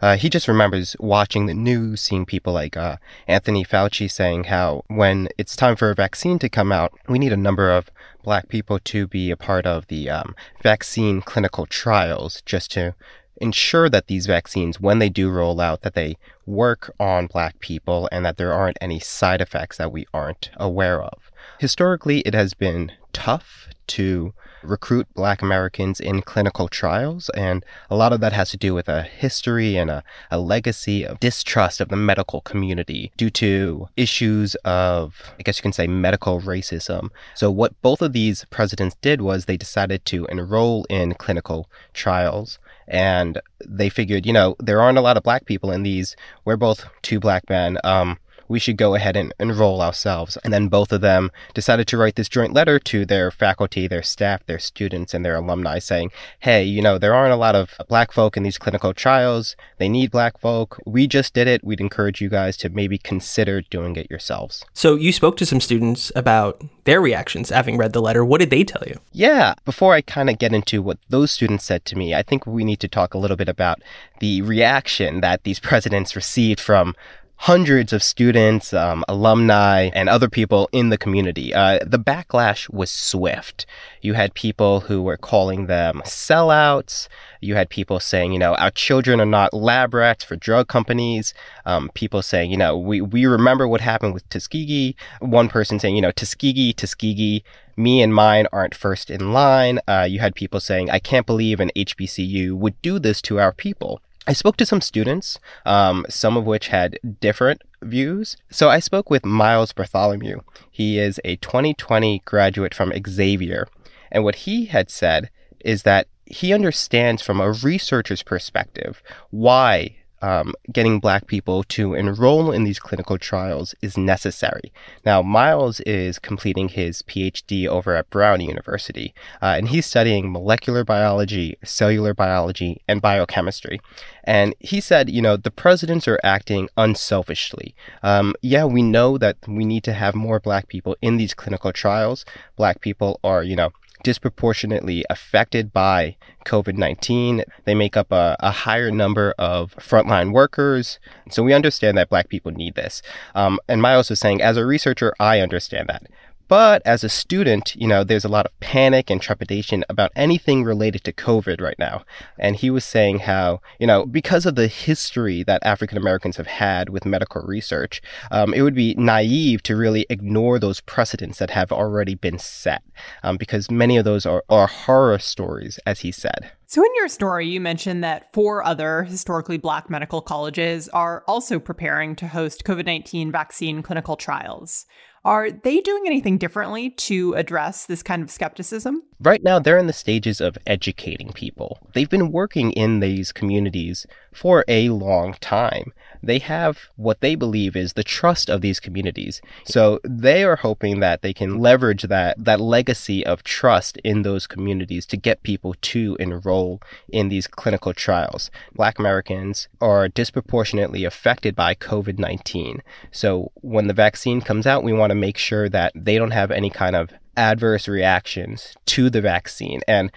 uh, 0.00 0.16
he 0.16 0.28
just 0.28 0.46
remembers 0.46 0.94
watching 1.00 1.46
the 1.46 1.54
news, 1.54 2.00
seeing 2.00 2.24
people 2.24 2.52
like 2.52 2.76
uh, 2.76 2.96
Anthony 3.26 3.64
Fauci 3.64 4.08
saying 4.08 4.44
how 4.44 4.84
when 4.86 5.28
it's 5.38 5.56
time 5.56 5.74
for 5.74 5.90
a 5.90 5.94
vaccine 5.94 6.38
to 6.38 6.48
come 6.48 6.70
out, 6.70 6.92
we 7.08 7.18
need 7.18 7.32
a 7.32 7.36
number 7.36 7.68
of 7.68 7.90
Black 8.22 8.48
people 8.48 8.78
to 8.78 9.06
be 9.06 9.30
a 9.30 9.36
part 9.36 9.66
of 9.66 9.86
the 9.88 10.10
um, 10.10 10.36
vaccine 10.62 11.20
clinical 11.22 11.66
trials 11.66 12.42
just 12.42 12.70
to 12.72 12.94
ensure 13.40 13.88
that 13.88 14.06
these 14.06 14.26
vaccines, 14.26 14.80
when 14.80 14.98
they 14.98 15.08
do 15.08 15.30
roll 15.30 15.60
out, 15.60 15.80
that 15.82 15.94
they 15.94 16.16
work 16.46 16.94
on 17.00 17.26
black 17.26 17.58
people 17.60 18.08
and 18.12 18.24
that 18.24 18.36
there 18.36 18.52
aren't 18.52 18.78
any 18.80 19.00
side 19.00 19.40
effects 19.40 19.76
that 19.78 19.92
we 19.92 20.06
aren't 20.12 20.50
aware 20.56 21.02
of. 21.02 21.30
Historically, 21.58 22.20
it 22.20 22.34
has 22.34 22.54
been 22.54 22.92
tough 23.12 23.68
to 23.86 24.32
recruit 24.62 25.06
black 25.14 25.42
Americans 25.42 26.00
in 26.00 26.22
clinical 26.22 26.68
trials, 26.68 27.28
and 27.30 27.64
a 27.90 27.96
lot 27.96 28.12
of 28.12 28.20
that 28.20 28.32
has 28.32 28.50
to 28.50 28.56
do 28.56 28.74
with 28.74 28.88
a 28.88 29.02
history 29.02 29.76
and 29.76 29.90
a, 29.90 30.02
a 30.30 30.38
legacy 30.38 31.04
of 31.04 31.18
distrust 31.20 31.80
of 31.80 31.88
the 31.88 31.96
medical 31.96 32.40
community 32.42 33.10
due 33.16 33.30
to 33.30 33.88
issues 33.96 34.54
of, 34.64 35.32
I 35.38 35.42
guess 35.42 35.58
you 35.58 35.62
can 35.62 35.72
say, 35.72 35.86
medical 35.86 36.40
racism. 36.40 37.08
So, 37.34 37.50
what 37.50 37.80
both 37.82 38.02
of 38.02 38.12
these 38.12 38.44
presidents 38.50 38.96
did 39.00 39.22
was 39.22 39.44
they 39.44 39.56
decided 39.56 40.04
to 40.06 40.26
enroll 40.26 40.84
in 40.90 41.14
clinical 41.14 41.68
trials 41.94 42.58
and 42.90 43.40
they 43.64 43.88
figured, 43.88 44.26
you 44.26 44.32
know, 44.32 44.56
there 44.58 44.82
aren't 44.82 44.98
a 44.98 45.00
lot 45.00 45.16
of 45.16 45.22
black 45.22 45.46
people 45.46 45.70
in 45.70 45.84
these. 45.84 46.16
We're 46.44 46.56
both 46.56 46.86
two 47.02 47.20
black 47.20 47.48
men. 47.48 47.78
Um, 47.84 48.18
we 48.50 48.58
should 48.58 48.76
go 48.76 48.96
ahead 48.96 49.16
and 49.16 49.32
enroll 49.38 49.80
ourselves. 49.80 50.36
And 50.42 50.52
then 50.52 50.66
both 50.66 50.90
of 50.90 51.00
them 51.00 51.30
decided 51.54 51.86
to 51.86 51.96
write 51.96 52.16
this 52.16 52.28
joint 52.28 52.52
letter 52.52 52.80
to 52.80 53.06
their 53.06 53.30
faculty, 53.30 53.86
their 53.86 54.02
staff, 54.02 54.44
their 54.44 54.58
students, 54.58 55.14
and 55.14 55.24
their 55.24 55.36
alumni 55.36 55.78
saying, 55.78 56.10
hey, 56.40 56.64
you 56.64 56.82
know, 56.82 56.98
there 56.98 57.14
aren't 57.14 57.32
a 57.32 57.36
lot 57.36 57.54
of 57.54 57.76
black 57.88 58.10
folk 58.10 58.36
in 58.36 58.42
these 58.42 58.58
clinical 58.58 58.92
trials. 58.92 59.54
They 59.78 59.88
need 59.88 60.10
black 60.10 60.38
folk. 60.40 60.80
We 60.84 61.06
just 61.06 61.32
did 61.32 61.46
it. 61.46 61.62
We'd 61.62 61.80
encourage 61.80 62.20
you 62.20 62.28
guys 62.28 62.56
to 62.58 62.68
maybe 62.68 62.98
consider 62.98 63.60
doing 63.60 63.94
it 63.94 64.10
yourselves. 64.10 64.64
So 64.74 64.96
you 64.96 65.12
spoke 65.12 65.36
to 65.36 65.46
some 65.46 65.60
students 65.60 66.10
about 66.16 66.60
their 66.84 67.00
reactions 67.00 67.50
having 67.50 67.76
read 67.76 67.92
the 67.92 68.02
letter. 68.02 68.24
What 68.24 68.40
did 68.40 68.50
they 68.50 68.64
tell 68.64 68.82
you? 68.84 68.98
Yeah. 69.12 69.54
Before 69.64 69.94
I 69.94 70.00
kind 70.00 70.28
of 70.28 70.38
get 70.40 70.52
into 70.52 70.82
what 70.82 70.98
those 71.08 71.30
students 71.30 71.64
said 71.64 71.84
to 71.84 71.96
me, 71.96 72.16
I 72.16 72.22
think 72.22 72.46
we 72.46 72.64
need 72.64 72.80
to 72.80 72.88
talk 72.88 73.14
a 73.14 73.18
little 73.18 73.36
bit 73.36 73.48
about 73.48 73.80
the 74.18 74.42
reaction 74.42 75.20
that 75.20 75.44
these 75.44 75.60
presidents 75.70 76.16
received 76.16 76.58
from 76.58 76.96
hundreds 77.40 77.90
of 77.94 78.02
students, 78.02 78.74
um, 78.74 79.02
alumni, 79.08 79.88
and 79.94 80.10
other 80.10 80.28
people 80.28 80.68
in 80.72 80.90
the 80.90 80.98
community. 80.98 81.54
Uh, 81.54 81.78
the 81.86 81.98
backlash 81.98 82.68
was 82.68 82.90
swift. 82.90 83.64
You 84.02 84.12
had 84.12 84.34
people 84.34 84.80
who 84.80 85.00
were 85.00 85.16
calling 85.16 85.64
them 85.64 86.02
sellouts. 86.04 87.08
You 87.40 87.54
had 87.54 87.70
people 87.70 87.98
saying, 87.98 88.34
you 88.34 88.38
know, 88.38 88.54
our 88.56 88.70
children 88.70 89.22
are 89.22 89.26
not 89.26 89.54
lab 89.54 89.94
rats 89.94 90.22
for 90.22 90.36
drug 90.36 90.68
companies. 90.68 91.32
Um, 91.64 91.90
people 91.94 92.20
saying, 92.20 92.50
you 92.50 92.58
know, 92.58 92.76
we, 92.76 93.00
we 93.00 93.24
remember 93.24 93.66
what 93.66 93.80
happened 93.80 94.12
with 94.12 94.28
Tuskegee. 94.28 94.94
One 95.20 95.48
person 95.48 95.80
saying, 95.80 95.96
you 95.96 96.02
know, 96.02 96.12
Tuskegee, 96.12 96.74
Tuskegee, 96.74 97.42
me 97.74 98.02
and 98.02 98.14
mine 98.14 98.48
aren't 98.52 98.74
first 98.74 99.08
in 99.08 99.32
line. 99.32 99.80
Uh, 99.88 100.06
you 100.06 100.18
had 100.20 100.34
people 100.34 100.60
saying, 100.60 100.90
I 100.90 100.98
can't 100.98 101.24
believe 101.24 101.58
an 101.58 101.70
HBCU 101.74 102.52
would 102.52 102.80
do 102.82 102.98
this 102.98 103.22
to 103.22 103.40
our 103.40 103.52
people. 103.52 104.02
I 104.30 104.32
spoke 104.32 104.56
to 104.58 104.64
some 104.64 104.80
students, 104.80 105.40
um, 105.66 106.06
some 106.08 106.36
of 106.36 106.44
which 106.44 106.68
had 106.68 107.00
different 107.20 107.62
views. 107.82 108.36
So 108.48 108.68
I 108.68 108.78
spoke 108.78 109.10
with 109.10 109.26
Miles 109.26 109.72
Bartholomew. 109.72 110.42
He 110.70 111.00
is 111.00 111.18
a 111.24 111.34
2020 111.34 112.22
graduate 112.24 112.72
from 112.72 112.92
Xavier. 113.08 113.66
And 114.12 114.22
what 114.22 114.36
he 114.46 114.66
had 114.66 114.88
said 114.88 115.30
is 115.58 115.82
that 115.82 116.06
he 116.26 116.54
understands 116.54 117.22
from 117.22 117.40
a 117.40 117.50
researcher's 117.50 118.22
perspective 118.22 119.02
why 119.30 119.96
um, 120.22 120.54
getting 120.72 121.00
black 121.00 121.26
people 121.26 121.62
to 121.64 121.94
enroll 121.94 122.50
in 122.50 122.64
these 122.64 122.78
clinical 122.78 123.18
trials 123.18 123.74
is 123.80 123.96
necessary. 123.96 124.72
Now, 125.04 125.22
Miles 125.22 125.80
is 125.80 126.18
completing 126.18 126.68
his 126.68 127.02
PhD 127.02 127.66
over 127.66 127.94
at 127.94 128.10
Brown 128.10 128.40
University, 128.40 129.14
uh, 129.40 129.54
and 129.56 129.68
he's 129.68 129.86
studying 129.86 130.30
molecular 130.32 130.84
biology, 130.84 131.56
cellular 131.64 132.14
biology, 132.14 132.80
and 132.86 133.00
biochemistry. 133.00 133.80
And 134.24 134.54
he 134.58 134.80
said, 134.80 135.10
you 135.10 135.22
know, 135.22 135.36
the 135.36 135.50
presidents 135.50 136.06
are 136.06 136.20
acting 136.22 136.68
unselfishly. 136.76 137.74
Um, 138.02 138.34
yeah, 138.42 138.64
we 138.64 138.82
know 138.82 139.18
that 139.18 139.36
we 139.48 139.64
need 139.64 139.84
to 139.84 139.92
have 139.92 140.14
more 140.14 140.38
black 140.38 140.68
people 140.68 140.96
in 141.00 141.16
these 141.16 141.34
clinical 141.34 141.72
trials. 141.72 142.24
Black 142.56 142.80
people 142.80 143.18
are, 143.24 143.42
you 143.42 143.56
know, 143.56 143.70
disproportionately 144.02 145.04
affected 145.10 145.72
by 145.72 146.16
COVID 146.46 146.76
19. 146.76 147.44
They 147.64 147.74
make 147.74 147.96
up 147.96 148.12
a, 148.12 148.36
a, 148.40 148.50
higher 148.50 148.90
number 148.90 149.34
of 149.38 149.74
frontline 149.76 150.32
workers. 150.32 150.98
So 151.30 151.42
we 151.42 151.52
understand 151.52 151.98
that 151.98 152.08
Black 152.08 152.28
people 152.28 152.52
need 152.52 152.74
this. 152.74 153.02
Um, 153.34 153.58
and 153.68 153.82
Miles 153.82 154.10
was 154.10 154.20
saying, 154.20 154.42
as 154.42 154.56
a 154.56 154.66
researcher, 154.66 155.14
I 155.20 155.40
understand 155.40 155.88
that. 155.88 156.04
But 156.50 156.82
as 156.84 157.04
a 157.04 157.08
student, 157.08 157.76
you 157.76 157.86
know, 157.86 158.02
there's 158.02 158.24
a 158.24 158.28
lot 158.28 158.44
of 158.44 158.58
panic 158.58 159.08
and 159.08 159.22
trepidation 159.22 159.84
about 159.88 160.10
anything 160.16 160.64
related 160.64 161.04
to 161.04 161.12
COVID 161.12 161.60
right 161.60 161.78
now. 161.78 162.02
And 162.40 162.56
he 162.56 162.70
was 162.70 162.84
saying 162.84 163.20
how, 163.20 163.60
you 163.78 163.86
know, 163.86 164.04
because 164.04 164.46
of 164.46 164.56
the 164.56 164.66
history 164.66 165.44
that 165.44 165.64
African 165.64 165.96
Americans 165.96 166.38
have 166.38 166.48
had 166.48 166.88
with 166.88 167.06
medical 167.06 167.42
research, 167.42 168.02
um, 168.32 168.52
it 168.52 168.62
would 168.62 168.74
be 168.74 168.96
naive 168.98 169.62
to 169.62 169.76
really 169.76 170.06
ignore 170.10 170.58
those 170.58 170.80
precedents 170.80 171.38
that 171.38 171.50
have 171.50 171.70
already 171.70 172.16
been 172.16 172.40
set, 172.40 172.82
um, 173.22 173.36
because 173.36 173.70
many 173.70 173.96
of 173.96 174.04
those 174.04 174.26
are, 174.26 174.42
are 174.50 174.66
horror 174.66 175.20
stories, 175.20 175.78
as 175.86 176.00
he 176.00 176.10
said. 176.10 176.50
So, 176.66 176.84
in 176.84 176.90
your 176.94 177.08
story, 177.08 177.48
you 177.48 177.60
mentioned 177.60 178.04
that 178.04 178.32
four 178.32 178.64
other 178.64 179.02
historically 179.04 179.58
black 179.58 179.90
medical 179.90 180.20
colleges 180.20 180.88
are 180.90 181.24
also 181.26 181.58
preparing 181.58 182.14
to 182.16 182.28
host 182.28 182.64
COVID 182.64 182.86
19 182.86 183.32
vaccine 183.32 183.82
clinical 183.82 184.16
trials. 184.16 184.86
Are 185.22 185.50
they 185.50 185.80
doing 185.80 186.04
anything 186.06 186.38
differently 186.38 186.90
to 186.90 187.34
address 187.34 187.84
this 187.84 188.02
kind 188.02 188.22
of 188.22 188.30
skepticism? 188.30 189.02
Right 189.20 189.42
now, 189.42 189.58
they're 189.58 189.76
in 189.76 189.86
the 189.86 189.92
stages 189.92 190.40
of 190.40 190.56
educating 190.66 191.32
people. 191.32 191.78
They've 191.92 192.08
been 192.08 192.32
working 192.32 192.72
in 192.72 193.00
these 193.00 193.30
communities 193.30 194.06
for 194.32 194.64
a 194.66 194.88
long 194.88 195.34
time. 195.34 195.92
They 196.22 196.38
have 196.38 196.78
what 196.96 197.20
they 197.20 197.34
believe 197.34 197.76
is 197.76 197.92
the 197.92 198.04
trust 198.04 198.48
of 198.50 198.60
these 198.60 198.80
communities. 198.80 199.40
So 199.64 200.00
they 200.04 200.44
are 200.44 200.56
hoping 200.56 201.00
that 201.00 201.22
they 201.22 201.32
can 201.32 201.58
leverage 201.58 202.02
that, 202.04 202.42
that 202.44 202.60
legacy 202.60 203.24
of 203.24 203.42
trust 203.42 203.96
in 203.98 204.22
those 204.22 204.46
communities 204.46 205.06
to 205.06 205.16
get 205.16 205.42
people 205.42 205.74
to 205.80 206.16
enroll 206.20 206.80
in 207.08 207.28
these 207.28 207.46
clinical 207.46 207.94
trials. 207.94 208.50
Black 208.74 208.98
Americans 208.98 209.68
are 209.80 210.08
disproportionately 210.08 211.04
affected 211.04 211.54
by 211.54 211.74
COVID 211.74 212.18
19. 212.18 212.82
So 213.10 213.50
when 213.56 213.86
the 213.86 213.94
vaccine 213.94 214.40
comes 214.40 214.66
out, 214.66 214.84
we 214.84 214.92
want 214.92 215.10
to 215.10 215.14
make 215.14 215.38
sure 215.38 215.68
that 215.68 215.92
they 215.94 216.18
don't 216.18 216.32
have 216.32 216.50
any 216.50 216.70
kind 216.70 216.96
of 216.96 217.10
adverse 217.36 217.88
reactions 217.88 218.74
to 218.86 219.08
the 219.08 219.20
vaccine. 219.20 219.80
And 219.88 220.10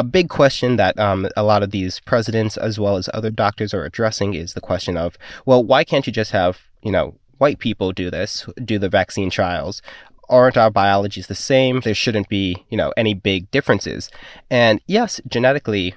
a 0.00 0.02
big 0.02 0.30
question 0.30 0.76
that 0.76 0.98
um, 0.98 1.28
a 1.36 1.42
lot 1.42 1.62
of 1.62 1.72
these 1.72 2.00
presidents, 2.00 2.56
as 2.56 2.80
well 2.80 2.96
as 2.96 3.10
other 3.12 3.30
doctors, 3.30 3.74
are 3.74 3.84
addressing 3.84 4.32
is 4.32 4.54
the 4.54 4.60
question 4.60 4.96
of, 4.96 5.18
well, 5.44 5.62
why 5.62 5.84
can't 5.84 6.06
you 6.06 6.12
just 6.12 6.30
have, 6.30 6.58
you 6.82 6.90
know, 6.90 7.14
white 7.36 7.58
people 7.58 7.92
do 7.92 8.10
this, 8.10 8.46
do 8.64 8.78
the 8.78 8.88
vaccine 8.88 9.28
trials? 9.28 9.82
Aren't 10.30 10.56
our 10.56 10.70
biologies 10.70 11.26
the 11.26 11.34
same? 11.34 11.80
There 11.80 11.94
shouldn't 11.94 12.30
be, 12.30 12.64
you 12.70 12.78
know, 12.78 12.94
any 12.96 13.12
big 13.12 13.50
differences. 13.50 14.10
And 14.50 14.80
yes, 14.86 15.20
genetically, 15.28 15.94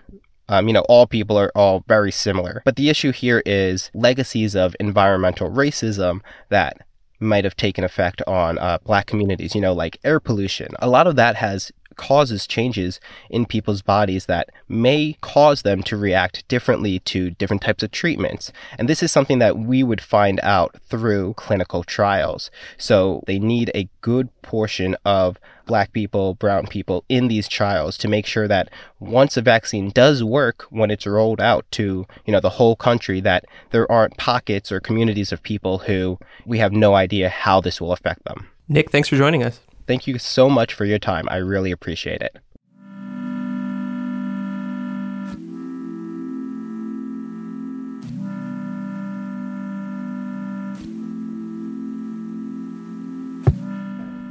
um, 0.49 0.67
you 0.67 0.73
know, 0.73 0.85
all 0.89 1.07
people 1.07 1.37
are 1.37 1.51
all 1.55 1.85
very 1.87 2.11
similar. 2.11 2.61
But 2.65 2.75
the 2.75 2.89
issue 2.89 3.13
here 3.13 3.41
is 3.45 3.89
legacies 3.93 4.53
of 4.53 4.75
environmental 4.81 5.49
racism 5.49 6.19
that 6.49 6.85
might 7.21 7.45
have 7.45 7.55
taken 7.55 7.85
effect 7.85 8.21
on 8.27 8.59
uh, 8.59 8.79
black 8.83 9.07
communities, 9.07 9.55
you 9.55 9.61
know, 9.61 9.71
like 9.71 9.97
air 10.03 10.19
pollution. 10.19 10.67
A 10.79 10.89
lot 10.89 11.07
of 11.07 11.15
that 11.15 11.37
has 11.37 11.71
causes 11.93 12.47
changes 12.47 12.99
in 13.29 13.45
people's 13.45 13.81
bodies 13.81 14.25
that 14.25 14.49
may 14.67 15.17
cause 15.21 15.61
them 15.61 15.83
to 15.83 15.97
react 15.97 16.47
differently 16.47 16.99
to 16.99 17.31
different 17.31 17.61
types 17.61 17.83
of 17.83 17.91
treatments. 17.91 18.51
And 18.77 18.87
this 18.89 19.03
is 19.03 19.11
something 19.11 19.39
that 19.39 19.57
we 19.57 19.83
would 19.83 20.01
find 20.01 20.39
out 20.43 20.75
through 20.89 21.33
clinical 21.35 21.83
trials. 21.83 22.51
So 22.77 23.23
they 23.27 23.39
need 23.39 23.71
a 23.73 23.89
good 24.01 24.29
portion 24.41 24.95
of 25.05 25.39
black 25.65 25.93
people, 25.93 26.33
brown 26.35 26.67
people 26.67 27.03
in 27.09 27.27
these 27.27 27.47
trials 27.47 27.97
to 27.97 28.07
make 28.07 28.25
sure 28.25 28.47
that 28.47 28.69
once 28.99 29.37
a 29.37 29.41
vaccine 29.41 29.89
does 29.89 30.23
work 30.23 30.63
when 30.69 30.91
it's 30.91 31.07
rolled 31.07 31.39
out 31.39 31.65
to, 31.71 32.05
you 32.25 32.33
know, 32.33 32.39
the 32.39 32.49
whole 32.49 32.75
country 32.75 33.21
that 33.21 33.45
there 33.71 33.89
aren't 33.91 34.17
pockets 34.17 34.71
or 34.71 34.79
communities 34.79 35.31
of 35.31 35.41
people 35.41 35.79
who 35.79 36.19
we 36.45 36.57
have 36.59 36.71
no 36.71 36.95
idea 36.95 37.29
how 37.29 37.61
this 37.61 37.79
will 37.79 37.91
affect 37.93 38.23
them. 38.25 38.47
Nick, 38.67 38.91
thanks 38.91 39.09
for 39.09 39.15
joining 39.15 39.43
us. 39.43 39.59
Thank 39.85 40.07
you 40.07 40.17
so 40.17 40.49
much 40.49 40.73
for 40.73 40.85
your 40.85 40.99
time. 40.99 41.27
I 41.29 41.37
really 41.37 41.71
appreciate 41.71 42.21
it. 42.21 42.37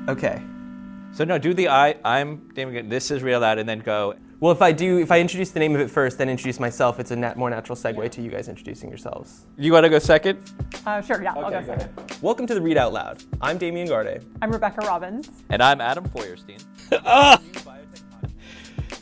Okay. 0.08 0.42
So 1.12 1.24
no, 1.24 1.38
do 1.38 1.54
the 1.54 1.68
I, 1.68 1.94
I'm 2.04 2.48
Damon, 2.54 2.88
this 2.88 3.10
is 3.10 3.22
real 3.22 3.40
loud, 3.40 3.58
and 3.58 3.68
then 3.68 3.80
go, 3.80 4.14
well, 4.42 4.50
if 4.50 4.60
I 4.60 4.72
do, 4.72 4.98
if 4.98 5.12
I 5.12 5.20
introduce 5.20 5.52
the 5.52 5.60
name 5.60 5.76
of 5.76 5.80
it 5.80 5.88
first, 5.88 6.18
then 6.18 6.28
introduce 6.28 6.58
myself, 6.58 6.98
it's 6.98 7.12
a 7.12 7.16
nat- 7.16 7.36
more 7.36 7.48
natural 7.48 7.76
segue 7.76 8.10
to 8.10 8.20
you 8.20 8.28
guys 8.28 8.48
introducing 8.48 8.88
yourselves. 8.88 9.46
You 9.56 9.72
want 9.72 9.84
to 9.84 9.88
go 9.88 10.00
second? 10.00 10.40
Uh, 10.84 11.00
sure, 11.00 11.22
yeah, 11.22 11.32
I'll 11.34 11.42
go 11.42 11.50
go 11.50 11.64
second. 11.64 11.82
ahead. 11.82 12.22
Welcome 12.22 12.48
to 12.48 12.54
the 12.54 12.60
Read 12.60 12.76
Out 12.76 12.92
Loud. 12.92 13.22
I'm 13.40 13.56
Damian 13.56 13.86
Garde. 13.86 14.24
I'm 14.42 14.50
Rebecca 14.50 14.80
Robbins. 14.84 15.30
And 15.50 15.62
I'm 15.62 15.80
Adam 15.80 16.06
Feuerstein. 16.06 16.58
ah! 17.06 17.40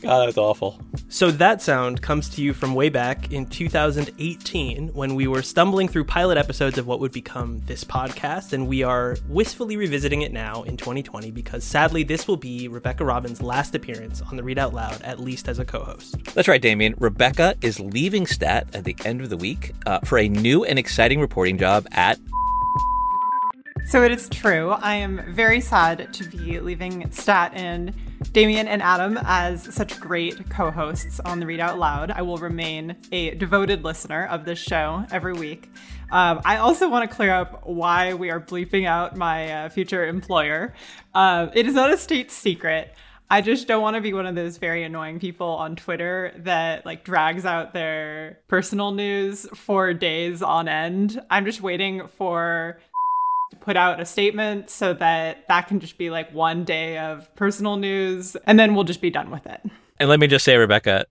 God, 0.03 0.27
that's 0.27 0.37
awful. 0.37 0.79
So 1.13 1.29
that 1.29 1.61
sound 1.61 2.01
comes 2.01 2.29
to 2.29 2.41
you 2.41 2.53
from 2.53 2.73
way 2.73 2.87
back 2.87 3.33
in 3.33 3.45
2018 3.45 4.93
when 4.93 5.13
we 5.13 5.27
were 5.27 5.41
stumbling 5.41 5.89
through 5.89 6.05
pilot 6.05 6.37
episodes 6.37 6.77
of 6.77 6.87
what 6.87 7.01
would 7.01 7.11
become 7.11 7.59
this 7.65 7.83
podcast, 7.83 8.53
and 8.53 8.65
we 8.65 8.81
are 8.81 9.17
wistfully 9.27 9.75
revisiting 9.75 10.21
it 10.21 10.31
now 10.31 10.63
in 10.63 10.77
2020 10.77 11.29
because 11.31 11.65
sadly 11.65 12.03
this 12.03 12.29
will 12.29 12.37
be 12.37 12.69
Rebecca 12.69 13.03
Robbins' 13.03 13.41
last 13.41 13.75
appearance 13.75 14.21
on 14.21 14.37
the 14.37 14.43
Read 14.43 14.57
Out 14.57 14.73
Loud, 14.73 15.01
at 15.01 15.19
least 15.19 15.49
as 15.49 15.59
a 15.59 15.65
co-host. 15.65 16.15
That's 16.33 16.47
right, 16.47 16.61
Damian. 16.61 16.95
Rebecca 16.97 17.55
is 17.61 17.77
leaving 17.77 18.25
Stat 18.25 18.69
at 18.73 18.85
the 18.85 18.95
end 19.03 19.19
of 19.19 19.29
the 19.29 19.37
week 19.37 19.73
uh, 19.85 19.99
for 20.05 20.17
a 20.17 20.29
new 20.29 20.63
and 20.63 20.79
exciting 20.79 21.19
reporting 21.19 21.57
job 21.57 21.85
at. 21.91 22.19
So 23.85 24.03
it 24.03 24.11
is 24.11 24.29
true. 24.29 24.69
I 24.69 24.95
am 24.95 25.21
very 25.33 25.59
sad 25.59 26.13
to 26.13 26.23
be 26.23 26.59
leaving 26.61 27.11
Stat 27.11 27.51
and 27.55 27.93
Damian 28.31 28.67
and 28.67 28.81
Adam 28.81 29.19
as 29.23 29.73
such 29.73 29.99
great 29.99 30.49
co 30.49 30.71
hosts 30.71 31.19
on 31.19 31.41
the 31.41 31.45
Read 31.45 31.59
Out 31.59 31.77
Loud. 31.77 32.09
I 32.09 32.21
will 32.21 32.37
remain 32.37 32.95
a 33.11 33.35
devoted 33.35 33.83
listener 33.83 34.27
of 34.27 34.45
this 34.45 34.59
show 34.59 35.05
every 35.11 35.33
week. 35.33 35.69
Um, 36.11 36.39
I 36.45 36.57
also 36.57 36.89
want 36.89 37.09
to 37.09 37.13
clear 37.13 37.33
up 37.33 37.67
why 37.67 38.13
we 38.13 38.29
are 38.29 38.39
bleeping 38.39 38.85
out 38.87 39.17
my 39.17 39.51
uh, 39.51 39.69
future 39.69 40.05
employer. 40.05 40.73
Uh, 41.13 41.47
it 41.53 41.67
is 41.67 41.73
not 41.73 41.93
a 41.93 41.97
state 41.97 42.31
secret. 42.31 42.95
I 43.29 43.39
just 43.39 43.65
don't 43.65 43.81
want 43.81 43.95
to 43.95 44.01
be 44.01 44.11
one 44.13 44.25
of 44.25 44.35
those 44.35 44.57
very 44.57 44.83
annoying 44.83 45.17
people 45.17 45.47
on 45.47 45.77
Twitter 45.77 46.33
that 46.39 46.85
like 46.85 47.05
drags 47.05 47.45
out 47.45 47.73
their 47.73 48.39
personal 48.49 48.91
news 48.91 49.47
for 49.55 49.93
days 49.93 50.41
on 50.41 50.67
end. 50.67 51.21
I'm 51.29 51.45
just 51.45 51.61
waiting 51.61 52.07
for 52.17 52.79
put 53.59 53.75
out 53.75 53.99
a 53.99 54.05
statement 54.05 54.69
so 54.69 54.93
that 54.93 55.47
that 55.47 55.67
can 55.67 55.79
just 55.79 55.97
be 55.97 56.09
like 56.09 56.33
one 56.33 56.63
day 56.63 56.97
of 56.97 57.33
personal 57.35 57.75
news 57.75 58.35
and 58.45 58.59
then 58.59 58.75
we'll 58.75 58.83
just 58.83 59.01
be 59.01 59.09
done 59.09 59.29
with 59.29 59.45
it. 59.45 59.61
And 59.99 60.09
let 60.09 60.19
me 60.19 60.27
just 60.27 60.45
say, 60.45 60.57
Rebecca 60.57 61.05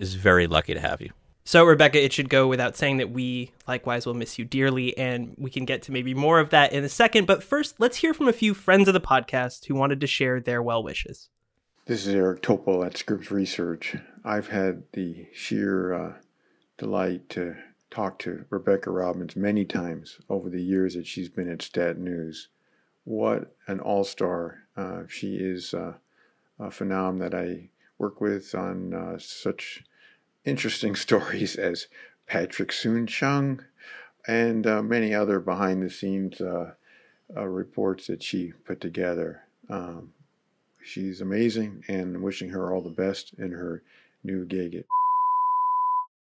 is 0.00 0.14
very 0.14 0.46
lucky 0.46 0.74
to 0.74 0.80
have 0.80 1.00
you. 1.00 1.10
So, 1.44 1.64
Rebecca, 1.64 2.04
it 2.04 2.12
should 2.12 2.28
go 2.28 2.48
without 2.48 2.76
saying 2.76 2.96
that 2.96 3.10
we 3.10 3.52
likewise 3.68 4.04
will 4.04 4.14
miss 4.14 4.36
you 4.36 4.44
dearly, 4.44 4.98
and 4.98 5.32
we 5.38 5.48
can 5.48 5.64
get 5.64 5.80
to 5.82 5.92
maybe 5.92 6.12
more 6.12 6.40
of 6.40 6.50
that 6.50 6.72
in 6.72 6.82
a 6.82 6.88
second. 6.88 7.26
But 7.26 7.40
first, 7.40 7.76
let's 7.78 7.98
hear 7.98 8.12
from 8.12 8.26
a 8.26 8.32
few 8.32 8.52
friends 8.52 8.88
of 8.88 8.94
the 8.94 9.00
podcast 9.00 9.66
who 9.66 9.76
wanted 9.76 10.00
to 10.00 10.08
share 10.08 10.40
their 10.40 10.60
well 10.60 10.82
wishes. 10.82 11.28
This 11.86 12.04
is 12.04 12.16
Eric 12.16 12.42
Topol 12.42 12.84
at 12.84 12.96
Scripps 12.96 13.30
Research. 13.30 13.94
I've 14.24 14.48
had 14.48 14.82
the 14.92 15.28
sheer 15.32 15.94
uh, 15.94 16.12
delight 16.78 17.28
to 17.30 17.54
talk 17.90 18.18
to 18.20 18.44
Rebecca 18.50 18.90
Robbins 18.90 19.36
many 19.36 19.64
times 19.64 20.18
over 20.28 20.48
the 20.48 20.62
years 20.62 20.94
that 20.94 21.06
she's 21.06 21.28
been 21.28 21.50
at 21.50 21.62
Stat 21.62 21.98
News. 21.98 22.48
What 23.04 23.54
an 23.66 23.80
all 23.80 24.04
star. 24.04 24.64
Uh, 24.76 25.02
she 25.08 25.36
is 25.36 25.72
uh, 25.72 25.94
a 26.58 26.66
phenom 26.66 27.18
that 27.20 27.34
I 27.34 27.70
work 27.98 28.20
with 28.20 28.54
on 28.54 28.92
uh, 28.92 29.18
such 29.18 29.84
interesting 30.44 30.94
stories 31.06 31.56
as 31.56 31.86
Patrick 32.26 32.72
Soon-Shiong 32.72 33.64
and 34.26 34.66
uh, 34.66 34.82
many 34.82 35.14
other 35.14 35.38
behind 35.38 35.82
the 35.82 35.90
scenes 35.90 36.40
uh, 36.40 36.72
uh, 37.36 37.46
reports 37.46 38.08
that 38.08 38.22
she 38.22 38.52
put 38.64 38.80
together. 38.80 39.42
Um, 39.70 40.12
she's 40.82 41.20
amazing 41.20 41.84
and 41.88 42.22
wishing 42.22 42.50
her 42.50 42.72
all 42.72 42.80
the 42.80 42.90
best 42.90 43.34
in 43.38 43.52
her 43.52 43.82
new 44.24 44.44
gig 44.44 44.84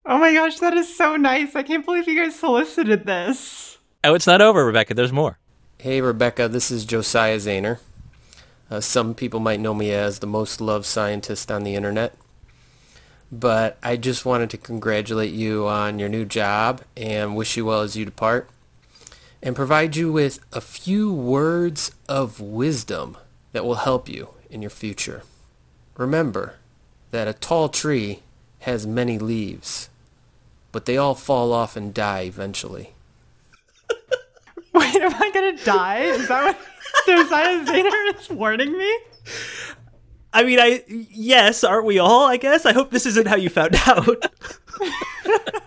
Oh 0.06 0.18
my 0.18 0.34
gosh, 0.34 0.60
that 0.60 0.74
is 0.74 0.94
so 0.94 1.16
nice. 1.16 1.56
I 1.56 1.64
can't 1.64 1.86
believe 1.86 2.10
you 2.10 2.20
guys 2.20 2.38
solicited 2.38 3.06
this. 3.06 3.78
Oh, 4.04 4.14
it's 4.14 4.28
not 4.28 4.42
over, 4.42 4.66
Rebecca. 4.66 4.94
There's 4.94 5.14
more. 5.14 5.38
Hey, 5.78 6.02
Rebecca, 6.02 6.50
this 6.50 6.70
is 6.72 6.84
Josiah 6.84 7.38
Zayner. 7.38 7.80
Uh, 8.70 8.82
some 8.82 9.16
people 9.16 9.40
might 9.40 9.62
know 9.62 9.74
me 9.74 9.92
as 9.92 10.20
the 10.20 10.28
most 10.28 10.60
loved 10.60 10.86
scientist 10.86 11.50
on 11.50 11.64
the 11.64 11.76
internet. 11.76 12.16
But 13.32 13.78
I 13.82 13.96
just 13.96 14.26
wanted 14.26 14.50
to 14.50 14.58
congratulate 14.58 15.32
you 15.34 15.68
on 15.68 16.00
your 16.00 16.10
new 16.10 16.26
job 16.26 16.82
and 16.98 17.38
wish 17.38 17.56
you 17.56 17.66
well 17.66 17.82
as 17.82 17.96
you 17.96 18.04
depart. 18.04 18.50
And 19.42 19.56
provide 19.56 19.96
you 19.96 20.12
with 20.12 20.40
a 20.52 20.62
few 20.62 21.14
words 21.14 21.92
of 22.10 22.42
wisdom 22.42 23.18
that 23.54 23.64
will 23.64 23.76
help 23.76 24.10
you 24.10 24.30
in 24.50 24.62
your 24.62 24.70
future. 24.70 25.24
Remember 25.96 26.56
that 27.12 27.28
a 27.28 27.34
tall 27.34 27.70
tree 27.70 28.22
has 28.60 28.88
many 28.88 29.18
leaves, 29.18 29.90
but 30.74 30.84
they 30.86 30.98
all 30.98 31.16
fall 31.16 31.54
off 31.54 31.78
and 31.78 31.94
die 31.94 32.24
eventually. 32.24 32.94
Wait, 34.74 34.96
am 34.96 35.14
I 35.14 35.32
gonna 35.32 35.58
die? 35.64 36.00
Is 36.00 36.28
that 36.28 36.44
what 36.44 36.60
Josiah 37.06 37.64
Zayner 37.66 38.20
is 38.20 38.30
warning 38.30 38.78
me? 38.78 39.00
I 40.34 40.44
mean, 40.44 40.60
I 40.60 40.84
yes, 40.88 41.64
aren't 41.64 41.86
we 41.86 42.00
all? 42.00 42.26
I 42.26 42.36
guess. 42.36 42.66
I 42.66 42.74
hope 42.74 42.92
this 42.92 43.06
isn't 43.06 43.28
how 43.28 43.38
you 43.38 43.50
found 43.50 43.76
out. 43.88 44.26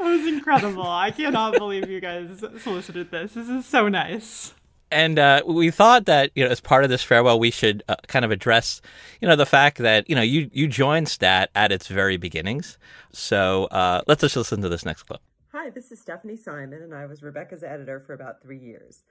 That 0.00 0.16
was 0.16 0.26
incredible. 0.26 0.86
I 0.86 1.10
cannot 1.10 1.54
believe 1.58 1.90
you 1.90 2.00
guys 2.00 2.42
solicited 2.62 3.10
this. 3.10 3.34
This 3.34 3.50
is 3.50 3.66
so 3.66 3.88
nice. 3.88 4.54
And 4.90 5.18
uh, 5.18 5.42
we 5.46 5.70
thought 5.70 6.06
that 6.06 6.30
you 6.34 6.44
know, 6.44 6.50
as 6.50 6.60
part 6.60 6.84
of 6.84 6.90
this 6.90 7.02
farewell, 7.02 7.38
we 7.38 7.50
should 7.50 7.82
uh, 7.88 7.96
kind 8.08 8.24
of 8.24 8.30
address, 8.30 8.80
you 9.20 9.28
know, 9.28 9.36
the 9.36 9.46
fact 9.46 9.78
that 9.78 10.08
you 10.08 10.16
know 10.16 10.22
you 10.22 10.50
you 10.52 10.66
joined 10.66 11.08
Stat 11.08 11.50
at 11.54 11.70
its 11.72 11.86
very 11.86 12.16
beginnings. 12.16 12.78
So 13.12 13.64
uh, 13.66 14.02
let's 14.06 14.20
just 14.20 14.36
listen 14.36 14.62
to 14.62 14.68
this 14.68 14.84
next 14.84 15.04
clip. 15.04 15.20
Hi, 15.52 15.70
this 15.70 15.92
is 15.92 16.00
Stephanie 16.00 16.36
Simon, 16.36 16.82
and 16.82 16.94
I 16.94 17.06
was 17.06 17.22
Rebecca's 17.22 17.62
editor 17.62 18.00
for 18.00 18.14
about 18.14 18.42
three 18.42 18.58
years. 18.58 19.02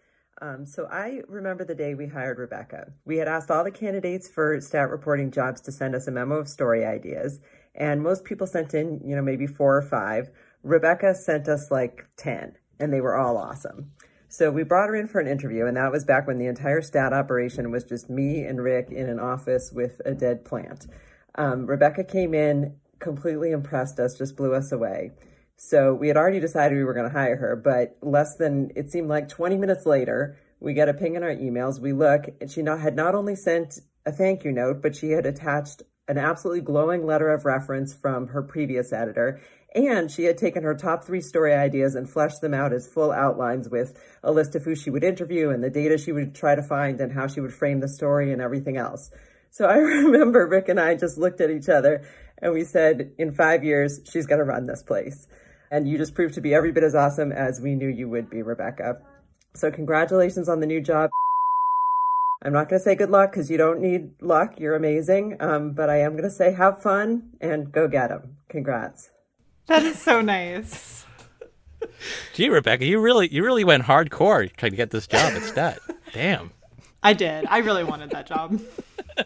Um, 0.41 0.65
so 0.65 0.87
I 0.89 1.21
remember 1.27 1.65
the 1.65 1.75
day 1.75 1.95
we 1.95 2.07
hired 2.07 2.39
Rebecca. 2.39 2.93
We 3.05 3.17
had 3.17 3.27
asked 3.27 3.51
all 3.51 3.63
the 3.63 3.71
candidates 3.71 4.29
for 4.29 4.59
stat 4.61 4.89
reporting 4.89 5.31
jobs 5.31 5.59
to 5.61 5.71
send 5.71 5.95
us 5.95 6.07
a 6.07 6.11
memo 6.11 6.35
of 6.35 6.47
story 6.47 6.85
ideas, 6.85 7.41
and 7.75 8.01
most 8.01 8.23
people 8.23 8.47
sent 8.47 8.73
in, 8.73 9.01
you 9.05 9.15
know, 9.15 9.21
maybe 9.21 9.47
four 9.47 9.75
or 9.75 9.81
five. 9.81 10.29
Rebecca 10.63 11.13
sent 11.15 11.47
us 11.47 11.71
like 11.71 12.07
10, 12.17 12.55
and 12.79 12.93
they 12.93 13.01
were 13.01 13.15
all 13.15 13.37
awesome. 13.37 13.91
So 14.31 14.51
we 14.51 14.61
brought 14.61 14.89
her 14.89 14.95
in 14.95 15.07
for 15.07 15.19
an 15.19 15.27
interview, 15.27 15.65
and 15.65 15.75
that 15.75 15.91
was 15.91 16.05
back 16.05 16.27
when 16.27 16.37
the 16.37 16.45
entire 16.45 16.83
stat 16.83 17.13
operation 17.13 17.71
was 17.71 17.83
just 17.83 18.11
me 18.11 18.43
and 18.43 18.63
Rick 18.63 18.91
in 18.91 19.09
an 19.09 19.19
office 19.19 19.71
with 19.73 19.99
a 20.05 20.13
dead 20.13 20.45
plant. 20.45 20.85
Um, 21.33 21.65
Rebecca 21.65 22.03
came 22.03 22.35
in, 22.35 22.75
completely 22.99 23.49
impressed 23.49 23.99
us, 23.99 24.19
just 24.19 24.35
blew 24.35 24.53
us 24.53 24.71
away. 24.71 25.13
So 25.57 25.95
we 25.95 26.09
had 26.09 26.15
already 26.15 26.39
decided 26.39 26.77
we 26.77 26.83
were 26.83 26.93
going 26.93 27.09
to 27.09 27.17
hire 27.17 27.37
her, 27.37 27.55
but 27.55 27.97
less 28.03 28.35
than, 28.35 28.71
it 28.75 28.91
seemed 28.91 29.09
like 29.09 29.29
20 29.29 29.57
minutes 29.57 29.87
later, 29.87 30.37
we 30.59 30.75
get 30.75 30.89
a 30.89 30.93
ping 30.93 31.15
in 31.15 31.23
our 31.23 31.35
emails. 31.35 31.79
We 31.79 31.91
look, 31.91 32.25
and 32.39 32.51
she 32.51 32.61
not, 32.61 32.81
had 32.81 32.95
not 32.95 33.15
only 33.15 33.35
sent 33.35 33.79
a 34.05 34.11
thank 34.11 34.43
you 34.43 34.51
note, 34.51 34.79
but 34.83 34.95
she 34.95 35.09
had 35.09 35.25
attached 35.25 35.81
an 36.07 36.19
absolutely 36.19 36.61
glowing 36.61 37.03
letter 37.03 37.29
of 37.29 37.45
reference 37.45 37.95
from 37.95 38.27
her 38.27 38.43
previous 38.43 38.93
editor. 38.93 39.41
And 39.75 40.09
she 40.09 40.23
had 40.23 40.37
taken 40.37 40.63
her 40.63 40.73
top 40.73 41.03
three 41.03 41.21
story 41.21 41.53
ideas 41.53 41.93
and 41.95 42.09
fleshed 42.09 42.41
them 42.41 42.53
out 42.53 42.73
as 42.73 42.87
full 42.87 43.11
outlines 43.11 43.69
with 43.69 43.99
a 44.23 44.31
list 44.31 44.55
of 44.55 44.63
who 44.63 44.75
she 44.75 44.89
would 44.89 45.03
interview 45.03 45.49
and 45.49 45.63
the 45.63 45.69
data 45.69 45.97
she 45.97 46.11
would 46.11 46.33
try 46.33 46.55
to 46.55 46.63
find 46.63 46.99
and 46.99 47.13
how 47.13 47.27
she 47.27 47.39
would 47.39 47.53
frame 47.53 47.79
the 47.79 47.87
story 47.87 48.31
and 48.33 48.41
everything 48.41 48.77
else. 48.77 49.11
So 49.51 49.65
I 49.65 49.75
remember 49.77 50.47
Rick 50.47 50.69
and 50.69 50.79
I 50.79 50.95
just 50.95 51.17
looked 51.17 51.41
at 51.41 51.51
each 51.51 51.69
other 51.69 52.03
and 52.41 52.53
we 52.53 52.63
said, 52.63 53.11
in 53.17 53.33
five 53.33 53.63
years, 53.63 53.99
she's 54.11 54.25
going 54.25 54.39
to 54.39 54.45
run 54.45 54.65
this 54.65 54.81
place. 54.81 55.27
And 55.71 55.87
you 55.87 55.97
just 55.97 56.15
proved 56.15 56.33
to 56.35 56.41
be 56.41 56.53
every 56.53 56.71
bit 56.71 56.83
as 56.83 56.95
awesome 56.95 57.31
as 57.31 57.61
we 57.61 57.75
knew 57.75 57.89
you 57.89 58.09
would 58.09 58.29
be, 58.29 58.41
Rebecca. 58.41 58.97
So 59.53 59.69
congratulations 59.69 60.49
on 60.49 60.61
the 60.61 60.65
new 60.65 60.81
job. 60.81 61.11
I'm 62.41 62.53
not 62.53 62.69
going 62.69 62.79
to 62.79 62.83
say 62.83 62.95
good 62.95 63.09
luck 63.09 63.31
because 63.31 63.51
you 63.51 63.57
don't 63.57 63.81
need 63.81 64.11
luck. 64.21 64.59
You're 64.59 64.75
amazing. 64.75 65.37
Um, 65.41 65.73
but 65.73 65.89
I 65.89 65.99
am 65.99 66.13
going 66.13 66.23
to 66.23 66.31
say 66.31 66.53
have 66.53 66.81
fun 66.81 67.31
and 67.41 67.71
go 67.71 67.87
get 67.87 68.07
them. 68.07 68.37
Congrats. 68.47 69.11
That 69.69 69.83
is 69.83 70.01
so 70.01 70.19
nice. 70.21 71.05
Gee, 72.33 72.49
Rebecca, 72.49 72.85
you 72.85 72.99
really 72.99 73.31
you 73.31 73.45
really 73.45 73.63
went 73.63 73.83
hardcore 73.83 74.51
trying 74.57 74.71
to 74.71 74.75
get 74.75 74.89
this 74.89 75.05
job 75.05 75.33
at 75.33 75.43
Stat. 75.43 75.79
Damn. 76.13 76.51
I 77.03 77.13
did. 77.13 77.45
I 77.47 77.59
really 77.59 77.83
wanted 77.83 78.09
that 78.09 78.25
job. 78.25 78.59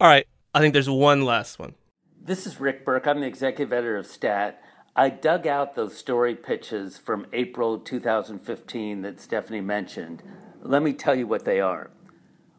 All 0.00 0.08
right. 0.08 0.26
I 0.52 0.58
think 0.58 0.72
there's 0.72 0.90
one 0.90 1.22
last 1.22 1.60
one. 1.60 1.74
This 2.20 2.48
is 2.48 2.58
Rick 2.58 2.84
Berke. 2.84 3.06
I'm 3.06 3.20
the 3.20 3.28
executive 3.28 3.72
editor 3.72 3.96
of 3.96 4.06
Stat. 4.06 4.60
I 4.96 5.08
dug 5.08 5.46
out 5.46 5.76
those 5.76 5.96
story 5.96 6.34
pitches 6.34 6.98
from 6.98 7.26
April 7.32 7.78
2015 7.78 9.02
that 9.02 9.20
Stephanie 9.20 9.60
mentioned. 9.60 10.24
Let 10.60 10.82
me 10.82 10.92
tell 10.94 11.14
you 11.14 11.28
what 11.28 11.44
they 11.44 11.60
are. 11.60 11.92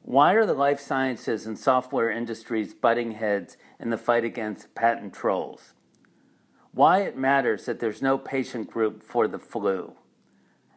Why 0.03 0.33
are 0.33 0.45
the 0.45 0.53
life 0.53 0.79
sciences 0.79 1.45
and 1.45 1.59
software 1.59 2.09
industries 2.09 2.73
butting 2.73 3.11
heads 3.11 3.57
in 3.79 3.89
the 3.89 3.97
fight 3.97 4.23
against 4.23 4.75
patent 4.75 5.13
trolls? 5.13 5.73
Why 6.71 7.01
it 7.01 7.17
matters 7.17 7.65
that 7.65 7.79
there's 7.79 8.01
no 8.01 8.17
patient 8.17 8.69
group 8.69 9.01
for 9.01 9.27
the 9.27 9.39
flu. 9.39 9.95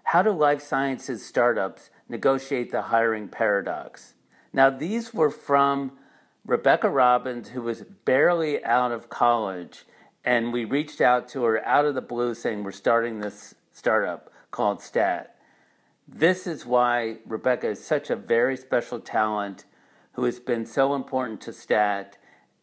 How 0.04 0.22
do 0.22 0.30
life 0.30 0.62
sciences 0.62 1.24
startups 1.24 1.90
negotiate 2.08 2.70
the 2.70 2.82
hiring 2.82 3.28
paradox? 3.28 4.14
Now, 4.52 4.70
these 4.70 5.14
were 5.14 5.30
from 5.30 5.92
Rebecca 6.44 6.88
Robbins, 6.88 7.50
who 7.50 7.62
was 7.62 7.84
barely 8.04 8.64
out 8.64 8.92
of 8.92 9.08
college, 9.08 9.84
and 10.24 10.52
we 10.52 10.64
reached 10.64 11.00
out 11.00 11.28
to 11.28 11.44
her 11.44 11.64
out 11.64 11.84
of 11.84 11.94
the 11.94 12.00
blue 12.00 12.34
saying, 12.34 12.62
We're 12.62 12.72
starting 12.72 13.20
this 13.20 13.54
startup 13.72 14.30
called 14.50 14.82
STAT. 14.82 15.36
This 16.06 16.46
is 16.46 16.66
why 16.66 17.18
Rebecca 17.26 17.68
is 17.68 17.84
such 17.84 18.10
a 18.10 18.16
very 18.16 18.56
special 18.56 18.98
talent 19.00 19.64
who 20.12 20.24
has 20.24 20.40
been 20.40 20.66
so 20.66 20.94
important 20.94 21.40
to 21.42 21.52
STAT, 21.52 22.18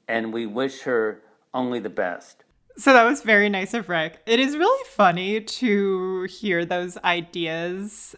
and 0.09 0.33
we 0.33 0.45
wish 0.45 0.81
her 0.81 1.21
only 1.53 1.79
the 1.79 1.89
best. 1.89 2.43
So 2.77 2.91
that 2.93 3.03
was 3.03 3.21
very 3.21 3.47
nice 3.47 3.73
of 3.73 3.87
Rick. 3.87 4.19
It 4.25 4.39
is 4.39 4.57
really 4.57 4.85
funny 4.89 5.39
to 5.39 6.23
hear 6.23 6.65
those 6.65 6.97
ideas 6.97 8.15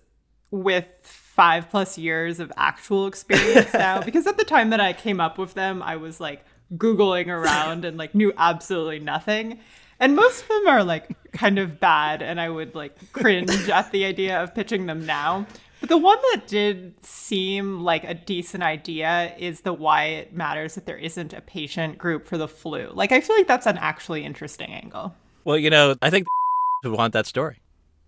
with 0.50 0.86
five 1.02 1.70
plus 1.70 1.98
years 1.98 2.40
of 2.40 2.52
actual 2.58 3.08
experience 3.08 3.74
now, 3.74 4.02
because 4.06 4.26
at 4.26 4.38
the 4.38 4.46
time 4.46 4.70
that 4.70 4.80
I 4.80 4.94
came 4.94 5.20
up 5.20 5.38
with 5.38 5.54
them, 5.54 5.84
I 5.84 5.98
was 5.98 6.20
like 6.20 6.46
Googling 6.76 7.28
around 7.28 7.86
and 7.86 7.98
like 7.98 8.16
knew 8.16 8.34
absolutely 8.38 9.00
nothing. 9.00 9.60
And 10.00 10.16
most 10.16 10.42
of 10.44 10.48
them 10.48 10.68
are 10.68 10.84
like 10.84 11.10
kind 11.32 11.60
of 11.60 11.80
bad, 11.80 12.22
and 12.22 12.40
I 12.40 12.50
would 12.50 12.74
like 12.74 13.12
cringe 13.14 13.70
at 13.70 13.92
the 13.92 14.06
idea 14.06 14.42
of 14.42 14.56
pitching 14.56 14.86
them 14.86 15.06
now. 15.06 15.46
But 15.82 15.90
the 15.90 15.98
one 15.98 16.20
that 16.32 16.48
did 16.48 16.94
seem 17.04 17.82
like 17.82 18.04
a 18.04 18.14
decent 18.14 18.62
idea 18.62 19.34
is 19.38 19.62
the 19.62 19.74
why 19.74 20.06
it 20.06 20.34
matters 20.34 20.76
that 20.76 20.86
there 20.86 20.98
isn't 20.98 21.34
a 21.34 21.42
patient 21.42 21.98
group 21.98 22.26
for 22.28 22.38
the 22.38 22.48
flu. 22.48 22.92
Like, 22.94 23.12
I 23.12 23.20
feel 23.20 23.36
like 23.36 23.48
that's 23.48 23.66
an 23.66 23.80
actually 23.80 24.24
interesting 24.24 24.72
angle. 24.72 25.16
Well, 25.44 25.58
you 25.58 25.72
know, 25.72 25.96
I 26.04 26.12
think 26.12 26.28
would 26.84 26.94
want 26.94 27.14
that 27.14 27.26
story. 27.26 27.62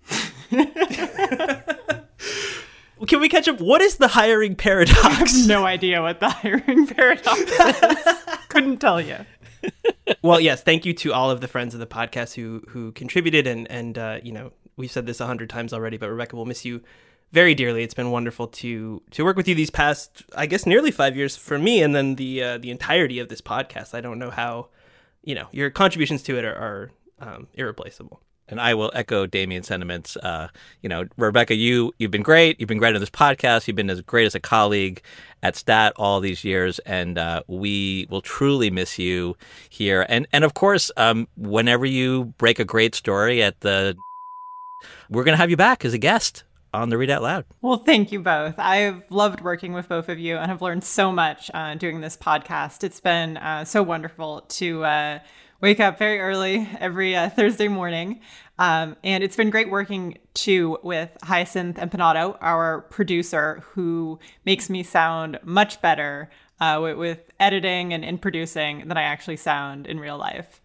Can 3.07 3.19
we 3.19 3.27
catch 3.27 3.47
up? 3.47 3.59
What 3.59 3.81
is 3.81 3.97
the 3.97 4.07
hiring 4.07 4.55
paradox? 4.55 4.99
I 5.03 5.09
have 5.09 5.47
no 5.47 5.65
idea 5.65 6.01
what 6.01 6.19
the 6.19 6.29
hiring 6.29 6.87
paradox 6.87 7.39
is. 7.39 8.15
Couldn't 8.49 8.77
tell 8.77 9.01
you. 9.01 9.17
well, 10.21 10.39
yes, 10.39 10.61
thank 10.61 10.85
you 10.85 10.93
to 10.93 11.11
all 11.11 11.31
of 11.31 11.41
the 11.41 11.47
friends 11.47 11.73
of 11.73 11.79
the 11.79 11.87
podcast 11.87 12.35
who 12.35 12.63
who 12.69 12.91
contributed 12.93 13.45
and 13.45 13.69
and 13.69 13.97
uh, 13.97 14.19
you 14.23 14.31
know 14.31 14.53
we've 14.77 14.91
said 14.91 15.05
this 15.05 15.19
a 15.19 15.25
hundred 15.25 15.49
times 15.49 15.73
already, 15.73 15.97
but 15.97 16.09
Rebecca 16.09 16.35
we'll 16.35 16.45
miss 16.45 16.63
you 16.63 16.81
very 17.33 17.55
dearly. 17.55 17.83
It's 17.83 17.95
been 17.95 18.11
wonderful 18.11 18.47
to 18.47 19.01
to 19.11 19.25
work 19.25 19.35
with 19.35 19.47
you 19.47 19.55
these 19.55 19.71
past, 19.71 20.23
I 20.35 20.45
guess, 20.45 20.65
nearly 20.65 20.91
five 20.91 21.17
years 21.17 21.35
for 21.35 21.59
me, 21.59 21.81
and 21.81 21.93
then 21.93 22.15
the 22.15 22.43
uh, 22.43 22.57
the 22.59 22.71
entirety 22.71 23.19
of 23.19 23.27
this 23.27 23.41
podcast. 23.41 23.93
I 23.93 24.01
don't 24.01 24.19
know 24.19 24.29
how, 24.29 24.69
you 25.23 25.35
know, 25.35 25.47
your 25.51 25.69
contributions 25.69 26.23
to 26.23 26.37
it 26.37 26.45
are, 26.45 26.55
are 26.55 26.91
um, 27.19 27.47
irreplaceable 27.55 28.21
and 28.49 28.59
I 28.59 28.73
will 28.73 28.91
echo 28.93 29.25
Damian's 29.25 29.67
sentiments. 29.67 30.17
Uh, 30.17 30.49
you 30.81 30.89
know, 30.89 31.05
Rebecca, 31.17 31.55
you 31.55 31.93
you've 31.97 32.11
been 32.11 32.23
great. 32.23 32.59
You've 32.59 32.67
been 32.67 32.77
great 32.77 32.93
on 32.93 32.99
this 32.99 33.09
podcast. 33.09 33.67
You've 33.67 33.75
been 33.75 33.89
as 33.89 34.01
great 34.01 34.25
as 34.25 34.35
a 34.35 34.39
colleague 34.39 35.01
at 35.41 35.55
Stat 35.55 35.93
all 35.95 36.19
these 36.19 36.43
years, 36.43 36.79
and 36.79 37.17
uh, 37.17 37.41
we 37.47 38.05
will 38.09 38.21
truly 38.21 38.69
miss 38.69 38.99
you 38.99 39.35
here. 39.69 40.05
And 40.07 40.27
and 40.31 40.43
of 40.43 40.53
course, 40.53 40.91
um, 40.97 41.27
whenever 41.35 41.85
you 41.85 42.25
break 42.37 42.59
a 42.59 42.65
great 42.65 42.95
story 42.95 43.41
at 43.41 43.61
the, 43.61 43.95
we're 45.09 45.23
gonna 45.23 45.37
have 45.37 45.49
you 45.49 45.57
back 45.57 45.85
as 45.85 45.93
a 45.93 45.97
guest 45.97 46.43
on 46.73 46.89
the 46.89 46.97
Read 46.97 47.09
Out 47.09 47.21
Loud. 47.21 47.45
Well, 47.61 47.77
thank 47.77 48.11
you 48.11 48.19
both. 48.19 48.55
I've 48.57 49.03
loved 49.09 49.41
working 49.41 49.73
with 49.73 49.87
both 49.87 50.09
of 50.09 50.19
you 50.19 50.37
and 50.37 50.49
have 50.49 50.61
learned 50.61 50.83
so 50.83 51.11
much 51.11 51.51
uh, 51.53 51.75
doing 51.75 52.01
this 52.01 52.17
podcast. 52.17 52.83
It's 52.83 52.99
been 52.99 53.37
uh, 53.37 53.65
so 53.65 53.83
wonderful 53.83 54.41
to 54.41 54.83
uh, 54.83 55.19
wake 55.61 55.79
up 55.79 55.97
very 55.97 56.19
early 56.19 56.67
every 56.79 57.15
uh, 57.15 57.29
Thursday 57.29 57.67
morning. 57.67 58.21
Um, 58.59 58.95
and 59.03 59.23
it's 59.23 59.35
been 59.35 59.49
great 59.49 59.69
working 59.69 60.17
too 60.33 60.77
with 60.83 61.09
Hyacinth 61.23 61.77
Empinado, 61.77 62.37
our 62.41 62.81
producer, 62.81 63.63
who 63.71 64.19
makes 64.45 64.69
me 64.69 64.83
sound 64.83 65.39
much 65.43 65.81
better 65.81 66.29
uh, 66.59 66.79
with, 66.81 66.97
with, 66.97 67.19
editing 67.39 67.93
and 67.93 68.05
in 68.05 68.17
producing 68.17 68.87
than 68.87 68.95
I 68.95 69.03
actually 69.03 69.37
sound 69.37 69.85
in 69.85 69.99
real 69.99 70.17
life. 70.17 70.61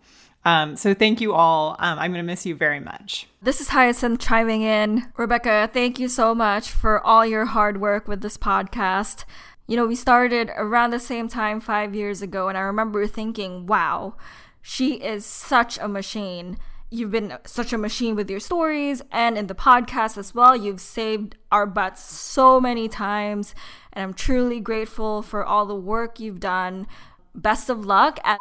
Um, 0.49 0.77
so 0.77 0.95
thank 0.95 1.21
you 1.21 1.35
all. 1.35 1.77
Um, 1.79 1.99
I'm 1.99 2.11
going 2.11 2.25
to 2.25 2.27
miss 2.27 2.47
you 2.47 2.55
very 2.55 2.81
much. 2.81 3.27
This 3.43 3.61
is 3.61 3.69
Hyacinth 3.69 4.19
chiming 4.19 4.63
in. 4.63 5.13
Rebecca, 5.19 5.69
thank 5.71 5.99
you 5.99 6.09
so 6.09 6.35
much 6.35 6.71
for 6.71 7.05
all 7.05 7.27
your 7.27 7.45
hard 7.45 7.83
work 7.83 8.09
with 8.09 8.23
this 8.23 8.39
podcast. 8.39 9.27
You 9.67 9.77
know, 9.77 9.87
we 9.87 9.95
started 9.95 10.51
around 10.57 10.93
the 10.93 11.01
same 11.01 11.29
time 11.29 11.61
five 11.61 11.95
years 11.95 12.23
ago, 12.23 12.49
and 12.49 12.57
I 12.57 12.63
remember 12.63 13.07
thinking, 13.07 13.67
wow, 13.67 14.15
she 14.63 14.95
is 14.95 15.27
such 15.27 15.77
a 15.77 15.87
machine. 15.87 16.57
You've 16.89 17.11
been 17.11 17.37
such 17.45 17.75
a 17.75 17.79
machine 17.79 18.17
with 18.17 18.31
your 18.31 18.41
stories 18.41 19.03
and 19.13 19.37
in 19.37 19.49
the 19.49 19.55
podcast 19.55 20.17
as 20.17 20.35
well. 20.35 20.57
You've 20.57 20.81
saved 20.81 21.37
our 21.53 21.67
butts 21.67 22.03
so 22.03 22.59
many 22.59 22.89
times, 22.89 23.55
and 23.93 24.03
I'm 24.03 24.15
truly 24.15 24.61
grateful 24.61 25.21
for 25.21 25.45
all 25.45 25.67
the 25.67 25.77
work 25.77 26.19
you've 26.19 26.41
done. 26.41 26.87
Best 27.35 27.69
of 27.69 27.85
luck 27.85 28.19
at 28.25 28.39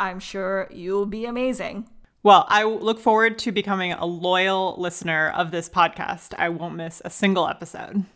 I'm 0.00 0.18
sure 0.18 0.66
you'll 0.70 1.04
be 1.04 1.26
amazing. 1.26 1.86
Well, 2.22 2.46
I 2.48 2.64
look 2.64 2.98
forward 2.98 3.38
to 3.40 3.52
becoming 3.52 3.92
a 3.92 4.06
loyal 4.06 4.74
listener 4.78 5.28
of 5.28 5.50
this 5.50 5.68
podcast. 5.68 6.32
I 6.38 6.48
won't 6.48 6.74
miss 6.74 7.02
a 7.04 7.10
single 7.10 7.46
episode. 7.46 8.06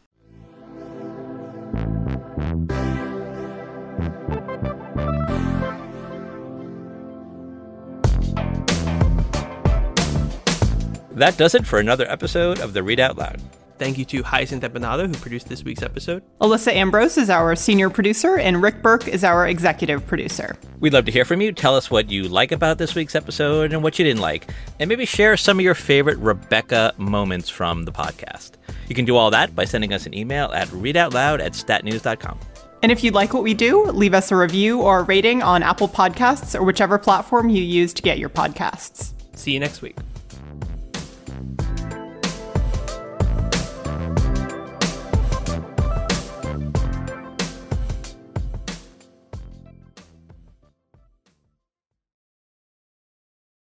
That 11.12 11.34
does 11.36 11.54
it 11.54 11.66
for 11.66 11.78
another 11.78 12.10
episode 12.10 12.60
of 12.60 12.72
the 12.72 12.82
Read 12.82 12.98
Out 12.98 13.18
Loud. 13.18 13.42
Thank 13.78 13.98
you 13.98 14.04
to 14.06 14.22
Hyacinth 14.22 14.62
Empinado, 14.62 15.06
who 15.06 15.14
produced 15.14 15.48
this 15.48 15.64
week's 15.64 15.82
episode. 15.82 16.22
Alyssa 16.40 16.72
Ambrose 16.72 17.18
is 17.18 17.28
our 17.28 17.56
senior 17.56 17.90
producer, 17.90 18.36
and 18.36 18.62
Rick 18.62 18.82
Berke 18.82 19.08
is 19.08 19.24
our 19.24 19.48
executive 19.48 20.06
producer. 20.06 20.56
We'd 20.78 20.92
love 20.92 21.06
to 21.06 21.12
hear 21.12 21.24
from 21.24 21.40
you. 21.40 21.52
Tell 21.52 21.76
us 21.76 21.90
what 21.90 22.10
you 22.10 22.24
like 22.24 22.52
about 22.52 22.78
this 22.78 22.94
week's 22.94 23.14
episode 23.14 23.72
and 23.72 23.82
what 23.82 23.98
you 23.98 24.04
didn't 24.04 24.20
like, 24.20 24.48
and 24.78 24.88
maybe 24.88 25.06
share 25.06 25.36
some 25.36 25.58
of 25.58 25.64
your 25.64 25.74
favorite 25.74 26.18
Rebecca 26.18 26.94
moments 26.98 27.48
from 27.48 27.84
the 27.84 27.92
podcast. 27.92 28.52
You 28.88 28.94
can 28.94 29.04
do 29.04 29.16
all 29.16 29.30
that 29.30 29.54
by 29.54 29.64
sending 29.64 29.92
us 29.92 30.06
an 30.06 30.14
email 30.14 30.52
at 30.52 30.68
readoutloud 30.68 31.40
at 31.40 31.52
statnews.com. 31.52 32.38
And 32.82 32.92
if 32.92 33.02
you 33.02 33.12
like 33.12 33.32
what 33.32 33.42
we 33.42 33.54
do, 33.54 33.84
leave 33.86 34.12
us 34.12 34.30
a 34.30 34.36
review 34.36 34.82
or 34.82 35.00
a 35.00 35.02
rating 35.04 35.42
on 35.42 35.62
Apple 35.62 35.88
Podcasts 35.88 36.54
or 36.54 36.62
whichever 36.62 36.98
platform 36.98 37.48
you 37.48 37.62
use 37.62 37.94
to 37.94 38.02
get 38.02 38.18
your 38.18 38.28
podcasts. 38.28 39.14
See 39.34 39.52
you 39.52 39.60
next 39.60 39.80
week. 39.80 39.96